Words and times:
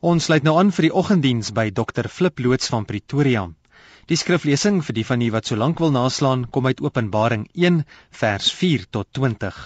Ons 0.00 0.28
sluit 0.28 0.44
nou 0.46 0.52
aan 0.58 0.68
vir 0.74 0.84
die 0.86 0.92
oggenddiens 0.94 1.48
by 1.50 1.64
Dr 1.74 2.06
Flip 2.06 2.38
Loots 2.38 2.68
van 2.70 2.84
Pretoria. 2.86 3.40
Die 4.06 4.18
skriflesing 4.20 4.78
vir 4.86 4.94
die 4.94 5.04
van 5.08 5.24
u 5.26 5.30
wat 5.34 5.50
so 5.50 5.58
lank 5.58 5.82
wil 5.82 5.90
naslaan, 5.90 6.44
kom 6.54 6.70
uit 6.70 6.82
Openbaring 6.86 7.48
1 7.54 7.80
vers 8.20 8.52
4 8.60 8.86
tot 8.94 9.10
20. 9.18 9.58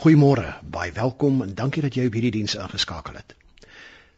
Goeiemôre, 0.00 0.54
baie 0.64 0.92
welkom 0.96 1.42
en 1.44 1.50
dankie 1.54 1.82
dat 1.84 1.96
jy 1.98 2.06
op 2.08 2.14
hierdie 2.16 2.30
diens 2.32 2.54
ingeskakel 2.56 3.18
het. 3.18 3.34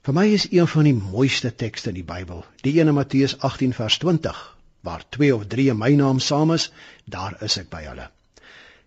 Vir 0.06 0.14
my 0.14 0.22
is 0.30 0.44
een 0.52 0.68
van 0.70 0.86
die 0.86 0.92
mooiste 0.94 1.50
tekste 1.62 1.90
in 1.90 1.96
die 1.98 2.04
Bybel, 2.06 2.44
die 2.62 2.76
een 2.76 2.92
in 2.92 2.94
Matteus 2.94 3.34
18 3.48 3.74
vers 3.74 3.96
20, 4.04 4.38
waar 4.86 5.02
twee 5.16 5.32
of 5.34 5.48
drie 5.54 5.64
in 5.72 5.80
my 5.80 5.88
naam 5.98 6.20
saam 6.22 6.54
is, 6.54 6.68
daar 7.16 7.34
is 7.48 7.58
ek 7.58 7.66
by 7.74 7.80
hulle. 7.88 8.06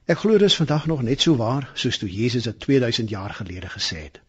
Ek 0.07 0.23
glo 0.23 0.39
dis 0.39 0.55
vandag 0.61 0.87
nog 0.93 1.03
net 1.09 1.27
so 1.27 1.35
waar 1.43 1.67
soos 1.73 1.99
toe 1.99 2.09
Jesus 2.13 2.47
dit 2.47 2.59
2000 2.63 3.11
jaar 3.11 3.35
gelede 3.41 3.73
gesê 3.75 4.05
het. 4.05 4.21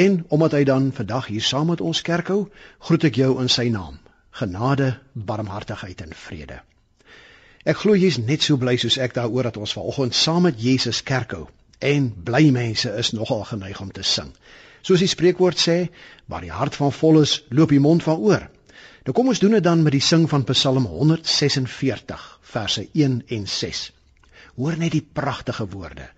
En 0.00 0.24
omdat 0.28 0.56
hy 0.56 0.64
dan 0.72 0.88
vandag 1.02 1.28
hier 1.28 1.44
saam 1.50 1.68
met 1.74 1.84
ons 1.84 2.00
kerk 2.00 2.32
hou, 2.32 2.40
groet 2.88 3.08
ek 3.12 3.20
jou 3.20 3.34
in 3.44 3.52
sy 3.52 3.68
naam. 3.68 4.00
Genade, 4.40 4.94
barmhartigheid 5.12 6.00
en 6.08 6.16
vrede. 6.24 6.62
Ek 7.68 7.84
glo 7.84 7.92
jy's 7.92 8.22
net 8.24 8.40
so 8.40 8.56
bly 8.56 8.78
soos 8.80 8.96
ek 8.96 9.20
daaroor 9.20 9.52
dat 9.52 9.60
ons 9.60 9.76
vanoggend 9.76 10.16
saam 10.16 10.48
met 10.48 10.62
Jesus 10.70 11.04
kerk 11.04 11.36
hou 11.36 11.48
en 11.80 12.10
bly 12.24 12.50
mense 12.54 12.92
is 13.02 13.12
nogal 13.16 13.44
geneig 13.48 13.80
om 13.80 13.90
te 13.92 14.04
sing. 14.04 14.32
Soos 14.84 15.02
die 15.02 15.10
spreekwoord 15.10 15.60
sê, 15.60 15.76
waar 16.28 16.44
die 16.44 16.54
hart 16.54 16.76
van 16.76 16.92
vol 16.92 17.20
is, 17.20 17.40
loop 17.50 17.72
die 17.72 17.82
mond 17.82 18.04
van 18.04 18.20
oor. 18.20 18.46
Nou 19.04 19.14
kom 19.16 19.30
ons 19.32 19.40
doen 19.40 19.56
dit 19.56 19.64
dan 19.64 19.82
met 19.84 19.96
die 19.96 20.04
sing 20.04 20.26
van 20.28 20.44
Psalm 20.48 20.86
146 20.88 22.26
verse 22.52 22.84
1 22.92 23.22
en 23.36 23.46
6. 23.48 23.80
Hoor 24.60 24.76
net 24.76 24.92
die 24.92 25.04
pragtige 25.04 25.66
woorde. 25.72 26.08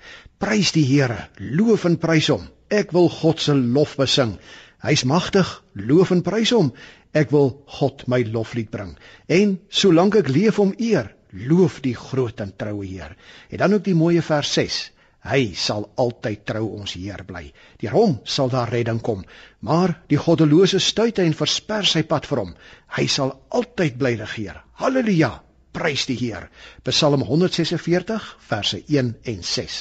Prys 0.43 0.73
die 0.75 0.85
Here, 0.89 1.29
loof 1.39 1.87
en 1.87 1.99
prys 2.03 2.31
hom. 2.33 2.49
Ek 2.73 2.95
wil 2.97 3.11
God 3.13 3.43
se 3.43 3.55
lof 3.55 3.95
besing. 4.01 4.35
Hy's 4.83 5.05
magtig, 5.07 5.49
loof 5.79 6.11
en 6.15 6.25
prys 6.27 6.51
hom. 6.57 6.73
Ek 7.15 7.31
wil 7.31 7.53
God 7.79 8.07
my 8.11 8.23
loflied 8.25 8.71
bring. 8.73 8.97
En 9.29 9.59
solank 9.71 10.17
ek 10.19 10.33
leef 10.33 10.59
om 10.59 10.73
eer, 10.79 11.13
loof 11.31 11.79
die 11.85 11.95
groot 11.95 12.41
en 12.43 12.55
troue 12.57 12.87
Heer. 12.89 13.15
En 13.51 13.63
dan 13.63 13.79
ook 13.79 13.85
die 13.87 13.99
mooie 13.99 14.25
vers 14.27 14.53
6. 14.59 14.81
Hy 15.23 15.53
sal 15.55 15.85
altyd 16.03 16.43
trou 16.51 16.65
ons 16.81 16.97
Heer 16.99 17.23
bly. 17.27 17.45
Deur 17.79 17.95
hom 17.95 18.17
sal 18.37 18.51
daar 18.51 18.73
redding 18.75 18.99
kom, 19.07 19.23
maar 19.61 19.95
die 20.11 20.19
goddelose 20.19 20.81
stuit 20.83 21.23
en 21.23 21.37
versper 21.39 21.87
sy 21.87 22.03
pad 22.03 22.27
vir 22.27 22.43
hom. 22.43 22.53
Hy 22.99 23.07
sal 23.07 23.37
altyd 23.61 23.99
bly 24.03 24.17
regeer. 24.25 24.59
Halleluja! 24.83 25.33
Prys 25.73 26.05
die 26.11 26.19
Heer. 26.21 26.51
Psalm 26.85 27.23
146 27.25 28.37
verse 28.51 28.83
1 28.89 29.15
en 29.33 29.43
6. 29.55 29.81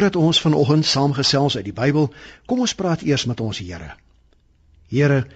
Voordat 0.00 0.22
ons 0.22 0.40
vanoggend 0.40 0.86
saamgesels 0.86 1.56
uit 1.56 1.64
die 1.64 1.74
Bybel, 1.76 2.06
kom 2.48 2.62
ons 2.64 2.72
praat 2.74 3.02
eers 3.04 3.26
met 3.28 3.40
ons 3.44 3.58
Here. 3.60 3.90
Here, 4.88 5.26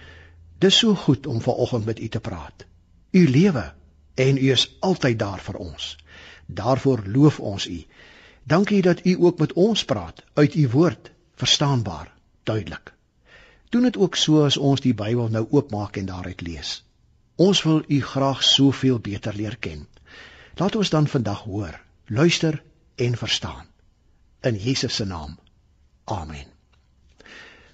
dis 0.57 0.77
so 0.81 0.95
goed 1.01 1.27
om 1.29 1.37
vanoggend 1.41 1.85
met 1.85 1.99
U 1.99 2.07
te 2.07 2.19
praat. 2.19 2.65
U 3.11 3.21
lewe 3.29 3.63
en 4.15 4.39
U 4.41 4.47
is 4.51 4.63
altyd 4.79 5.19
daar 5.19 5.43
vir 5.47 5.59
ons. 5.65 5.89
Daarvoor 6.47 7.03
loof 7.05 7.37
ons 7.39 7.67
U. 7.69 7.77
Dankie 8.43 8.81
dat 8.81 9.05
U 9.05 9.13
ook 9.27 9.43
met 9.43 9.53
ons 9.53 9.85
praat 9.85 10.23
uit 10.33 10.55
U 10.55 10.65
woord, 10.69 11.11
verstaanbaar, 11.35 12.09
duidelik. 12.43 12.93
Doen 13.69 13.85
dit 13.85 13.97
ook 13.97 14.15
so 14.15 14.47
as 14.47 14.57
ons 14.57 14.81
die 14.81 14.95
Bybel 14.97 15.29
nou 15.29 15.45
oopmaak 15.51 16.01
en 16.01 16.09
daaruit 16.09 16.41
lees. 16.41 16.81
Ons 17.35 17.61
wil 17.69 17.83
U 17.87 18.01
graag 18.01 18.43
soveel 18.43 18.97
beter 18.97 19.37
leer 19.37 19.61
ken. 19.61 19.85
Laat 20.57 20.75
ons 20.75 20.89
dan 20.89 21.07
vandag 21.07 21.45
hoor, 21.45 21.79
luister 22.07 22.63
en 22.95 23.17
verstaan. 23.17 23.74
In 24.45 24.55
Jesus 24.55 24.95
se 24.95 25.05
naam. 25.05 25.37
Amen. 26.05 26.45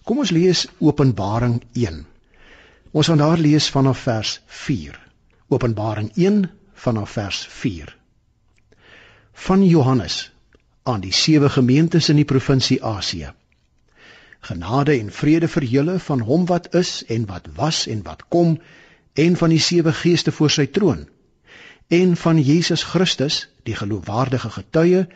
Kom 0.03 0.21
ons 0.23 0.31
lees 0.31 0.65
Openbaring 0.79 1.61
1. 1.73 2.05
Ons 2.91 3.07
gaan 3.07 3.21
daar 3.21 3.37
lees 3.37 3.69
vanaf 3.69 3.99
vers 4.07 4.39
4. 4.45 4.97
Openbaring 5.47 6.11
1 6.15 6.49
vanaf 6.73 7.11
vers 7.17 7.45
4. 7.49 7.95
Van 9.33 9.65
Johannes 9.67 10.31
aan 10.83 11.01
die 11.01 11.13
sewe 11.13 11.49
gemeentes 11.49 12.09
in 12.09 12.15
die 12.15 12.27
provinsie 12.27 12.83
Asië. 12.83 13.31
Genade 14.41 14.97
en 14.97 15.11
vrede 15.11 15.47
vir 15.47 15.63
julle 15.63 15.99
van 15.99 16.19
hom 16.25 16.45
wat 16.49 16.73
is 16.75 17.03
en 17.07 17.25
wat 17.29 17.47
was 17.55 17.85
en 17.87 18.01
wat 18.03 18.25
kom 18.27 18.57
en 19.13 19.37
van 19.37 19.53
die 19.53 19.61
sewe 19.61 19.93
geeste 19.93 20.31
voor 20.31 20.49
sy 20.49 20.65
troon 20.67 21.05
en 21.91 22.15
van 22.17 22.39
Jesus 22.39 22.83
Christus, 22.83 23.49
die 23.67 23.75
geloofwaardige 23.75 24.49
getuie, 24.49 25.07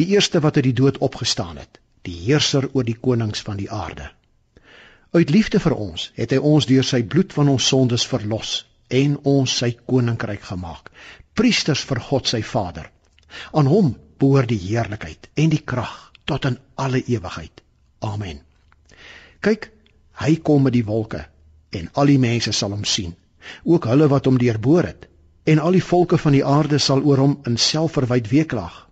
die 0.00 0.06
eerste 0.14 0.40
wat 0.40 0.56
uit 0.56 0.68
die 0.68 0.76
dood 0.80 0.98
opgestaan 0.98 1.56
het, 1.56 1.80
die 2.02 2.16
heerser 2.26 2.68
oor 2.72 2.84
die 2.84 2.98
konings 3.00 3.42
van 3.46 3.56
die 3.60 3.70
aarde. 3.70 4.10
Uit 5.14 5.30
liefde 5.30 5.60
vir 5.62 5.74
ons 5.78 6.10
het 6.14 6.32
hy 6.34 6.40
ons 6.42 6.66
deur 6.66 6.86
sy 6.86 7.02
bloed 7.02 7.32
van 7.32 7.48
ons 7.52 7.68
sondes 7.70 8.06
verlos 8.10 8.64
en 8.90 9.18
ons 9.30 9.58
sy 9.62 9.70
koninkryk 9.86 10.42
gemaak, 10.50 10.90
priesters 11.34 11.84
vir 11.86 12.00
God 12.08 12.26
sy 12.30 12.42
Vader. 12.42 12.90
Aan 13.52 13.70
hom 13.70 13.94
behoort 14.18 14.50
die 14.50 14.60
heerlikheid 14.60 15.30
en 15.34 15.54
die 15.54 15.62
krag 15.62 15.94
tot 16.24 16.44
in 16.50 16.58
alle 16.74 17.02
ewigheid. 17.06 17.62
Amen. 18.00 18.40
Kyk, 19.44 19.70
hy 20.20 20.36
kom 20.42 20.66
met 20.66 20.74
die 20.74 20.86
wolke 20.86 21.24
en 21.74 21.90
al 21.94 22.10
die 22.10 22.20
mense 22.22 22.52
sal 22.52 22.74
hom 22.74 22.84
sien, 22.86 23.14
ook 23.64 23.86
hulle 23.90 24.08
wat 24.08 24.26
hom 24.30 24.38
deurboor 24.38 24.86
het, 24.86 25.08
en 25.44 25.58
al 25.58 25.76
die 25.76 25.84
volke 25.84 26.18
van 26.18 26.32
die 26.32 26.44
aarde 26.46 26.78
sal 26.78 27.02
oor 27.02 27.20
hom 27.20 27.34
in 27.48 27.58
selfverwyd 27.60 28.30
weeklag. 28.30 28.83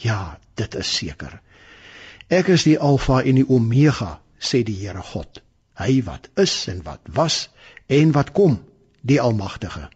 Ja, 0.00 0.38
dit 0.60 0.74
is 0.80 0.90
seker. 0.96 1.38
Ek 2.28 2.48
is 2.54 2.64
die 2.64 2.78
Alfa 2.78 3.20
en 3.22 3.40
die 3.40 3.46
Omega, 3.48 4.20
sê 4.40 4.62
die 4.64 4.76
Here 4.80 5.02
God, 5.12 5.42
hy 5.80 6.00
wat 6.06 6.28
is 6.40 6.54
en 6.72 6.84
wat 6.86 7.00
was 7.16 7.48
en 7.88 8.12
wat 8.16 8.32
kom, 8.36 8.60
die 9.02 9.20
Almagtige. 9.20 9.88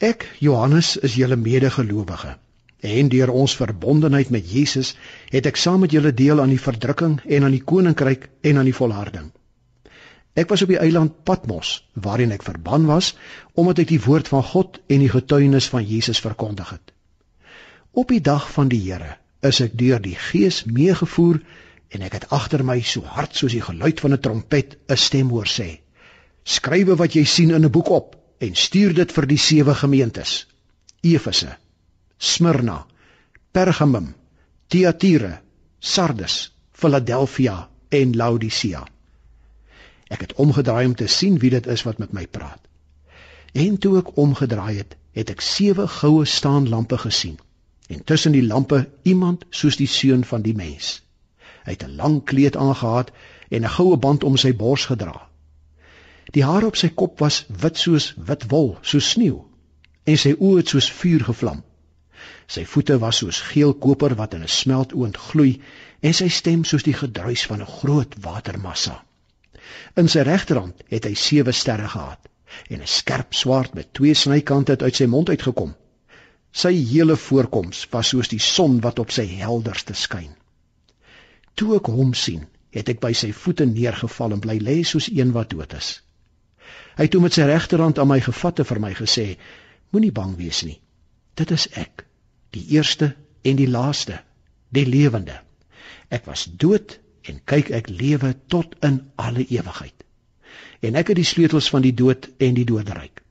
Ek, 0.00 0.24
Johannes, 0.40 0.96
is 0.96 1.18
julle 1.20 1.36
medegelowige 1.36 2.38
En 2.80 3.08
deur 3.12 3.30
ons 3.30 3.56
verbondenheid 3.56 4.30
met 4.30 4.52
Jesus 4.52 4.94
het 5.28 5.46
ek 5.46 5.58
saam 5.60 5.82
met 5.84 5.92
julle 5.92 6.14
deel 6.16 6.40
aan 6.40 6.52
die 6.52 6.60
verdrukking 6.60 7.18
en 7.28 7.44
aan 7.44 7.52
die 7.56 7.64
koninkryk 7.72 8.28
en 8.40 8.56
aan 8.56 8.68
die 8.68 8.76
volharding. 8.76 9.28
Ek 10.32 10.48
was 10.48 10.62
op 10.64 10.70
die 10.72 10.80
eiland 10.80 11.18
Patmos 11.28 11.74
waarin 11.92 12.32
ek 12.32 12.46
verban 12.46 12.86
was 12.88 13.12
omdat 13.52 13.82
ek 13.84 13.92
die 13.92 14.00
woord 14.00 14.30
van 14.32 14.46
God 14.52 14.80
en 14.88 15.04
die 15.04 15.12
getuienis 15.12 15.68
van 15.68 15.84
Jesus 15.84 16.22
verkondig 16.24 16.70
het. 16.70 16.94
Op 17.92 18.08
die 18.08 18.20
dag 18.20 18.52
van 18.52 18.68
die 18.70 18.78
Here 18.86 19.16
is 19.42 19.58
ek 19.64 19.72
deur 19.78 19.98
die 20.02 20.14
Gees 20.14 20.60
meegevoer 20.64 21.40
en 21.90 22.04
ek 22.06 22.12
het 22.16 22.26
agter 22.36 22.62
my 22.62 22.76
so 22.86 23.02
hard 23.02 23.34
soos 23.34 23.56
die 23.56 23.64
geluid 23.66 23.98
van 24.04 24.14
'n 24.14 24.22
trompet 24.22 24.76
'n 24.86 24.96
stem 24.96 25.32
hoor 25.34 25.50
sê: 25.50 25.80
Skrywe 26.44 26.94
wat 27.00 27.16
jy 27.18 27.24
sien 27.24 27.50
in 27.50 27.66
'n 27.66 27.70
boek 27.70 27.90
op 27.90 28.14
en 28.38 28.54
stuur 28.54 28.94
dit 28.94 29.12
vir 29.12 29.26
die 29.26 29.40
sewe 29.46 29.74
gemeentes: 29.74 30.46
Efese, 31.02 31.56
Smyrna, 32.18 32.86
Pergamum, 33.50 34.14
Thyatira, 34.68 35.42
Sardes, 35.80 36.54
Philadelphia 36.72 37.68
en 37.88 38.16
Laodicea. 38.16 38.86
Ek 40.08 40.20
het 40.20 40.32
omgedraai 40.34 40.86
om 40.86 40.94
te 40.94 41.06
sien 41.06 41.38
wie 41.38 41.50
dit 41.50 41.66
is 41.66 41.82
wat 41.82 41.98
met 41.98 42.12
my 42.12 42.26
praat. 42.26 42.62
En 43.52 43.78
toe 43.78 43.98
ek 43.98 44.16
omgedraai 44.16 44.76
het, 44.76 44.96
het 45.12 45.30
ek 45.30 45.40
sewe 45.40 45.88
goue 45.88 46.24
staanlampe 46.24 46.98
gesien 46.98 47.38
en 47.90 48.04
tussen 48.04 48.32
die 48.32 48.46
lampe 48.46 48.88
iemand 49.02 49.44
soos 49.50 49.76
die 49.76 49.90
seun 49.90 50.24
van 50.24 50.42
die 50.46 50.54
mens. 50.54 51.02
Hy 51.64 51.74
het 51.74 51.84
'n 51.84 51.96
lang 51.96 52.24
kleed 52.24 52.56
aangetree 52.56 53.14
en 53.50 53.64
'n 53.64 53.74
goue 53.76 53.96
band 53.96 54.24
om 54.24 54.36
sy 54.36 54.52
bors 54.56 54.84
gedra. 54.90 55.28
Die 56.36 56.44
hare 56.44 56.66
op 56.66 56.76
sy 56.76 56.88
kop 56.88 57.18
was 57.18 57.44
wit 57.62 57.78
soos 57.78 58.14
wit 58.16 58.44
wol, 58.52 58.78
soos 58.82 59.10
sneeu, 59.10 59.40
en 60.04 60.18
sy 60.18 60.32
oë 60.38 60.56
het 60.60 60.68
soos 60.68 60.90
vuur 61.00 61.24
gevlam. 61.24 61.62
Sy 62.46 62.64
voete 62.64 62.98
was 62.98 63.16
soos 63.22 63.40
geel 63.40 63.74
koper 63.74 64.14
wat 64.20 64.34
in 64.34 64.42
'n 64.42 64.54
smeltoond 64.60 65.16
gloei 65.16 65.60
en 66.00 66.14
sy 66.14 66.28
stem 66.28 66.64
soos 66.64 66.82
die 66.82 66.98
gedruis 67.02 67.46
van 67.46 67.60
'n 67.60 67.72
groot 67.78 68.14
watermassa. 68.20 69.04
In 69.96 70.08
sy 70.08 70.20
regterhand 70.20 70.82
het 70.88 71.04
hy 71.04 71.14
sewe 71.14 71.52
sterre 71.52 71.88
gehad 71.88 72.28
en 72.68 72.80
'n 72.80 72.86
skerp 72.86 73.34
swaard 73.34 73.74
met 73.74 73.92
twee 73.94 74.14
snykante 74.14 74.72
het 74.72 74.82
uit 74.82 74.96
sy 74.96 75.06
mond 75.06 75.28
uitgekom. 75.28 75.74
Sy 76.52 76.72
hele 76.74 77.16
voorkoms 77.16 77.84
was 77.92 78.10
soos 78.10 78.28
die 78.28 78.42
son 78.42 78.80
wat 78.84 78.98
op 78.98 79.12
sy 79.14 79.26
helderste 79.38 79.94
skyn. 79.94 80.32
Toe 81.54 81.76
ek 81.78 81.90
hom 81.92 82.14
sien, 82.14 82.46
het 82.74 82.88
ek 82.90 83.00
by 83.02 83.12
sy 83.14 83.30
voete 83.34 83.66
neergeval 83.66 84.34
en 84.34 84.42
bly 84.42 84.58
lê 84.62 84.80
soos 84.86 85.10
een 85.10 85.34
wat 85.34 85.50
dood 85.54 85.74
is. 85.78 86.00
Hy 86.98 87.06
het 87.06 87.12
toe 87.14 87.22
met 87.22 87.34
sy 87.34 87.46
regterhand 87.48 87.98
aan 87.98 88.10
my 88.10 88.20
gevat 88.22 88.62
en 88.62 88.68
vir 88.68 88.80
my 88.82 88.92
gesê: 88.98 89.26
Moenie 89.90 90.14
bang 90.14 90.36
wees 90.38 90.62
nie. 90.66 90.78
Dit 91.38 91.50
is 91.54 91.66
ek 91.78 92.04
die 92.54 92.64
eerste 92.76 93.14
en 93.46 93.56
die 93.58 93.68
laaste, 93.70 94.20
die 94.74 94.86
lewende. 94.86 95.38
Ek 96.10 96.26
was 96.26 96.46
dood 96.50 96.98
en 97.30 97.40
kyk 97.46 97.70
ek 97.74 97.90
lewe 97.90 98.34
tot 98.50 98.74
in 98.86 99.00
alle 99.16 99.46
ewigheid. 99.46 99.94
En 100.82 100.96
ek 100.98 101.12
het 101.12 101.20
die 101.20 101.28
sleutels 101.28 101.70
van 101.70 101.84
die 101.84 101.94
dood 101.94 102.28
en 102.38 102.56
die 102.56 102.66
doderyk. 102.66 103.22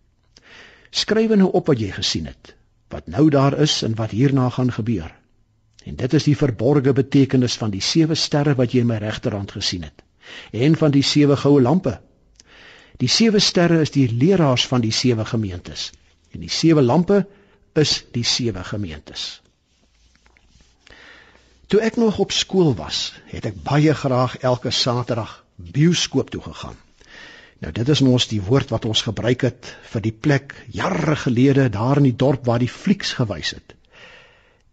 Skryf 0.89 1.35
nou 1.37 1.49
op 1.53 1.69
wat 1.69 1.81
jy 1.81 1.91
gesien 1.93 2.29
het, 2.29 2.55
wat 2.89 3.07
nou 3.07 3.29
daar 3.29 3.57
is 3.59 3.81
en 3.85 3.95
wat 3.95 4.11
hierna 4.11 4.49
gaan 4.49 4.71
gebeur. 4.71 5.11
En 5.83 5.95
dit 5.95 6.13
is 6.13 6.23
die 6.23 6.37
verborgde 6.37 6.93
betekenis 6.93 7.57
van 7.57 7.71
die 7.71 7.81
sewe 7.81 8.15
sterre 8.15 8.55
wat 8.55 8.73
jy 8.73 8.83
in 8.83 8.91
my 8.91 8.99
regterhand 9.01 9.51
gesien 9.51 9.87
het 9.87 10.05
en 10.51 10.75
van 10.77 10.91
die 10.93 11.01
sewe 11.01 11.33
goue 11.41 11.61
lampe. 11.61 11.95
Die 13.01 13.09
sewe 13.09 13.39
sterre 13.39 13.79
is 13.81 13.89
die 13.95 14.05
leraars 14.11 14.67
van 14.67 14.81
die 14.81 14.93
sewe 14.93 15.25
gemeentes 15.25 15.89
en 16.33 16.43
die 16.45 16.51
sewe 16.53 16.81
lampe 16.81 17.23
is 17.73 18.03
die 18.13 18.25
sewe 18.25 18.63
gemeentes. 18.63 19.41
Toe 21.69 21.81
ek 21.85 21.97
nog 22.01 22.17
op 22.19 22.31
skool 22.33 22.73
was, 22.77 23.11
het 23.29 23.45
ek 23.45 23.57
baie 23.65 23.93
graag 23.93 24.37
elke 24.41 24.71
Saterdag 24.73 25.43
bioskoop 25.55 26.29
toe 26.33 26.41
gegaan. 26.41 26.77
Nou 27.59 27.71
dit 27.75 27.89
is 27.91 28.01
mos 28.05 28.27
die 28.31 28.41
woord 28.41 28.69
wat 28.71 28.85
ons 28.87 29.01
gebruik 29.03 29.41
het 29.43 29.71
vir 29.91 30.03
die 30.05 30.15
plek 30.25 30.53
jare 30.71 31.15
gelede 31.15 31.67
daar 31.69 31.99
in 31.99 32.07
die 32.07 32.15
dorp 32.15 32.45
waar 32.47 32.61
die 32.63 32.71
flieks 32.71 33.13
gewys 33.17 33.51
het. 33.57 33.75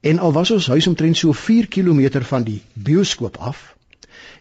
En 0.06 0.18
al 0.22 0.32
was 0.32 0.52
ons 0.54 0.68
huis 0.70 0.86
omtrent 0.86 1.18
so 1.18 1.32
4 1.32 1.66
km 1.66 2.22
van 2.28 2.46
die 2.46 2.60
bioskoop 2.74 3.36
af 3.36 3.74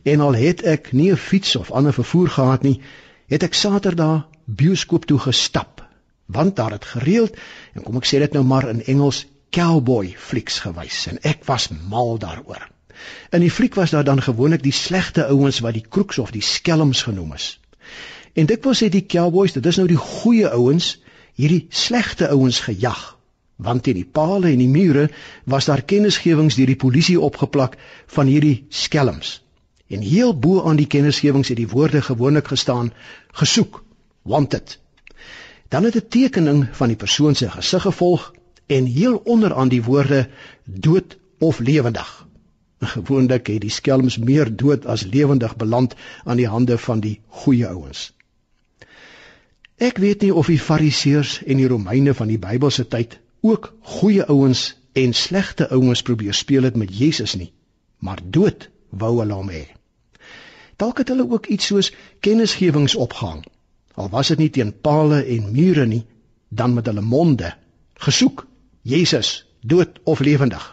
en 0.04 0.22
al 0.22 0.38
het 0.38 0.62
ek 0.62 0.92
nie 0.94 1.12
'n 1.12 1.18
fiets 1.18 1.56
of 1.56 1.72
ander 1.72 1.94
vervoer 1.94 2.30
gehad 2.30 2.64
nie, 2.64 2.82
het 3.28 3.44
ek 3.44 3.54
Saterdag 3.54 4.28
bioskoop 4.46 5.06
toe 5.06 5.20
gestap 5.20 5.82
want 6.26 6.56
daar 6.56 6.72
het 6.72 6.86
gereeld 6.86 7.38
en 7.74 7.82
kom 7.82 7.98
ek 7.98 8.06
sê 8.06 8.20
dit 8.20 8.34
nou 8.34 8.44
maar 8.44 8.70
in 8.70 8.86
Engels 8.86 9.26
cowboy 9.50 10.16
flieks 10.18 10.60
gewys 10.60 11.08
en 11.08 11.18
ek 11.22 11.46
was 11.46 11.70
mal 11.70 12.18
daaroor. 12.18 12.70
In 13.32 13.42
die 13.42 13.52
fliek 13.52 13.76
was 13.76 13.92
daar 13.92 14.04
dan 14.04 14.22
gewoonlik 14.22 14.64
die 14.64 14.72
slegte 14.72 15.26
ouens 15.26 15.60
wat 15.60 15.74
die 15.74 15.86
kroeks 15.90 16.18
of 16.18 16.32
die 16.32 16.42
skelms 16.42 17.02
genoem 17.02 17.34
is. 17.34 17.60
En 18.36 18.48
was 18.62 18.82
sê 18.84 18.90
die 18.92 19.06
cowboys, 19.06 19.54
dit 19.56 19.66
is 19.66 19.78
nou 19.80 19.88
die 19.88 20.00
goeie 20.00 20.50
ouens, 20.52 21.02
hierdie 21.40 21.68
slegte 21.70 22.28
ouens 22.28 22.60
gejag. 22.60 23.04
Want 23.56 23.84
teen 23.84 23.96
die 23.96 24.10
palle 24.18 24.50
en 24.52 24.60
die 24.60 24.68
mure 24.68 25.06
was 25.48 25.70
daar 25.70 25.84
kennisgewings 25.88 26.58
deur 26.60 26.68
die 26.68 26.82
polisie 26.82 27.16
opgeplak 27.20 27.78
van 28.12 28.28
hierdie 28.28 28.66
skelms. 28.70 29.38
En 29.88 30.04
heel 30.04 30.34
bo 30.36 30.66
aan 30.68 30.76
die 30.76 30.88
kennisgewings 30.92 31.48
het 31.54 31.62
die 31.62 31.70
woorde 31.72 32.02
gewoonlik 32.02 32.52
gestaan: 32.52 32.92
gesoek, 33.40 33.84
wanted, 34.22 34.80
dan 35.72 35.88
het 35.88 35.96
'n 35.96 36.08
tekening 36.08 36.68
van 36.72 36.88
die 36.88 37.00
persoon 37.06 37.36
se 37.36 37.50
gesig 37.50 37.82
gevolg 37.82 38.34
en 38.68 38.86
heel 38.86 39.16
onder 39.16 39.54
aan 39.54 39.72
die 39.72 39.84
woorde 39.84 40.30
dood 40.64 41.18
of 41.40 41.60
lewendig. 41.60 42.28
Gewoonlik 42.96 43.48
het 43.48 43.62
die 43.62 43.70
skelms 43.70 44.18
meer 44.18 44.56
dood 44.56 44.86
as 44.86 45.04
lewendig 45.04 45.56
beland 45.56 45.96
aan 46.24 46.38
die 46.38 46.48
hande 46.48 46.78
van 46.78 47.00
die 47.00 47.20
goeie 47.28 47.68
ouens. 47.68 48.14
Ek 49.78 49.98
weet 49.98 50.22
nie 50.22 50.34
of 50.34 50.48
die 50.48 50.60
Fariseërs 50.60 51.42
en 51.44 51.58
die 51.58 51.68
Romeine 51.68 52.14
van 52.14 52.28
die 52.28 52.40
Bybelse 52.40 52.88
tyd 52.88 53.20
ook 53.42 53.74
goeie 53.82 54.26
ouens 54.26 54.76
en 54.94 55.14
slegte 55.14 55.70
ouens 55.70 56.02
probeer 56.02 56.34
speel 56.34 56.64
het 56.64 56.76
met 56.76 56.98
Jesus 56.98 57.36
nie, 57.36 57.52
maar 58.00 58.22
dood 58.24 58.70
wou 58.90 59.20
hulle 59.20 59.34
hom 59.34 59.50
hê. 59.50 59.66
Dalk 60.78 60.98
het 60.98 61.12
hulle 61.12 61.28
ook 61.30 61.46
iets 61.46 61.66
soos 61.66 61.92
kennisgewings 62.20 62.96
opgehang 62.96 63.44
al 63.96 64.10
was 64.12 64.32
dit 64.32 64.42
nie 64.44 64.52
teen 64.52 64.74
palle 64.84 65.22
en 65.24 65.52
mure 65.56 65.86
nie, 65.88 66.04
dan 66.50 66.74
met 66.76 66.88
hulle 66.90 67.04
monde 67.04 67.54
gesoek 68.06 68.46
Jesus 68.84 69.46
dood 69.62 70.00
of 70.04 70.20
lewendig. 70.20 70.66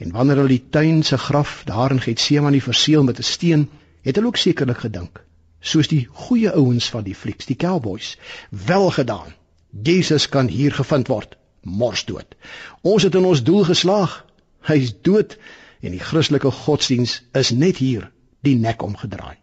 En 0.00 0.14
wanneer 0.16 0.40
hulle 0.40 0.56
die 0.56 0.68
tuin 0.74 1.02
se 1.06 1.18
graf 1.18 1.62
daar 1.68 1.92
in 1.94 2.00
Getsemane 2.00 2.62
verseël 2.62 3.04
met 3.04 3.18
'n 3.18 3.28
steen, 3.28 3.68
het 4.02 4.16
hulle 4.16 4.26
ook 4.26 4.36
sekerlik 4.36 4.78
gedink, 4.78 5.24
soos 5.62 5.88
die 5.88 6.04
goeie 6.26 6.50
ouens 6.52 6.88
van 6.90 7.06
die 7.06 7.14
flieks, 7.14 7.46
die 7.46 7.56
cowboys, 7.56 8.16
wel 8.50 8.90
gedaan. 8.90 9.34
Jesus 9.70 10.28
kan 10.28 10.50
hier 10.50 10.74
gevind 10.74 11.08
word, 11.08 11.36
mors 11.62 12.04
dood. 12.04 12.34
Ons 12.82 13.06
het 13.06 13.14
in 13.14 13.24
ons 13.24 13.42
doel 13.46 13.64
geslaag. 13.64 14.18
Hy's 14.66 14.92
dood 15.06 15.38
en 15.80 15.94
die 15.94 16.02
Christelike 16.02 16.50
godsdiens 16.50 17.20
is 17.38 17.50
net 17.50 17.78
hier 17.82 18.10
die 18.46 18.56
nek 18.58 18.82
omgedraai. 18.82 19.38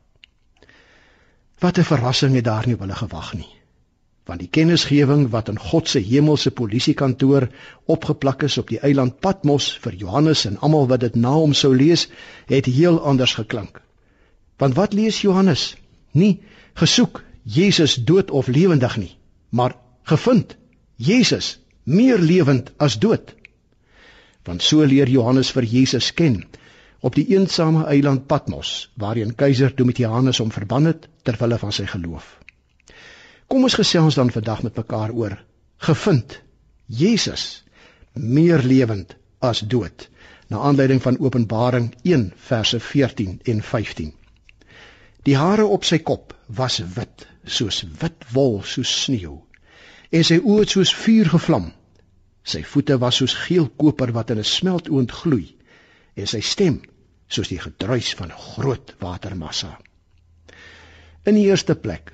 Wat 1.60 1.78
'n 1.78 1.84
verrassing 1.84 2.36
het 2.36 2.46
daar 2.46 2.68
nie 2.68 2.76
op 2.76 2.80
hulle 2.86 2.96
gewag 2.96 3.34
nie. 3.34 3.50
Want 4.26 4.40
die 4.40 4.52
kennisgewing 4.58 5.30
wat 5.30 5.50
in 5.50 5.60
God 5.60 5.88
se 5.90 6.00
hemelse 6.00 6.52
polisiekantoor 6.52 7.50
opgeplak 7.86 8.44
is 8.44 8.58
op 8.58 8.68
die 8.68 8.80
eiland 8.80 9.20
Patmos 9.20 9.78
vir 9.82 9.94
Johannes 9.94 10.46
en 10.46 10.60
almal 10.60 10.88
wat 10.88 11.00
dit 11.00 11.16
na 11.16 11.34
hom 11.34 11.54
sou 11.54 11.76
lees, 11.76 12.08
het 12.46 12.66
heel 12.66 13.02
anders 13.02 13.34
geklink. 13.34 13.82
Want 14.58 14.76
wat 14.76 14.94
lees 14.94 15.22
Johannes? 15.22 15.76
Nie 16.12 16.40
gesoek 16.80 17.24
Jesus 17.44 17.96
dood 17.96 18.32
of 18.32 18.48
lewendig 18.48 18.98
nie, 18.98 19.18
maar 19.50 19.76
gevind 20.04 20.56
Jesus 20.96 21.60
meer 21.84 22.20
lewend 22.20 22.72
as 22.78 23.00
dood. 23.00 23.34
Want 24.44 24.64
so 24.64 24.86
leer 24.86 25.10
Johannes 25.10 25.52
vir 25.52 25.64
Jesus 25.64 26.14
ken 26.14 26.44
op 27.00 27.16
die 27.16 27.26
eensame 27.36 27.86
eiland 27.88 28.28
Patmos 28.28 28.90
waarheen 29.00 29.36
keiser 29.36 29.72
Domitianus 29.76 30.42
hom 30.44 30.52
verban 30.52 30.90
het 30.90 31.08
ter 31.24 31.38
wille 31.40 31.58
van 31.58 31.72
sy 31.76 31.86
geloof. 31.88 32.28
Kom 33.48 33.64
ons 33.64 33.78
gesels 33.80 34.20
dan 34.20 34.32
vandag 34.32 34.64
met 34.68 34.76
mekaar 34.78 35.14
oor 35.16 35.38
gevind 35.78 36.42
Jesus 36.86 37.64
meer 38.14 38.62
lewend 38.66 39.16
as 39.40 39.64
dood 39.64 40.10
na 40.50 40.60
aanleiding 40.66 41.02
van 41.02 41.20
Openbaring 41.20 41.94
1 42.04 42.32
verse 42.50 42.80
14 42.80 43.40
en 43.44 43.62
15. 43.64 44.14
Die 45.28 45.36
hare 45.38 45.66
op 45.66 45.84
sy 45.84 46.00
kop 46.00 46.34
was 46.48 46.80
wit 46.96 47.26
soos 47.46 47.84
wit 48.02 48.26
wol 48.34 48.62
soos 48.64 48.92
sneeu 49.04 49.36
en 50.12 50.24
sy 50.26 50.40
oë 50.40 50.68
soos 50.70 50.94
vuur 50.96 51.30
gevlam. 51.34 51.68
Sy 52.44 52.64
voete 52.64 52.98
was 53.02 53.20
soos 53.20 53.36
geel 53.46 53.68
koper 53.84 54.14
wat 54.16 54.32
in 54.32 54.40
'n 54.40 54.52
smeltoond 54.52 55.12
gloei 55.12 55.56
en 56.16 56.28
sy 56.28 56.40
stem 56.42 56.82
soos 57.28 57.52
die 57.52 57.60
gedruis 57.60 58.14
van 58.22 58.32
'n 58.32 58.42
groot 58.46 58.96
watermassa. 59.00 59.78
In 61.26 61.36
die 61.36 61.46
eerste 61.52 61.76
plek 61.76 62.14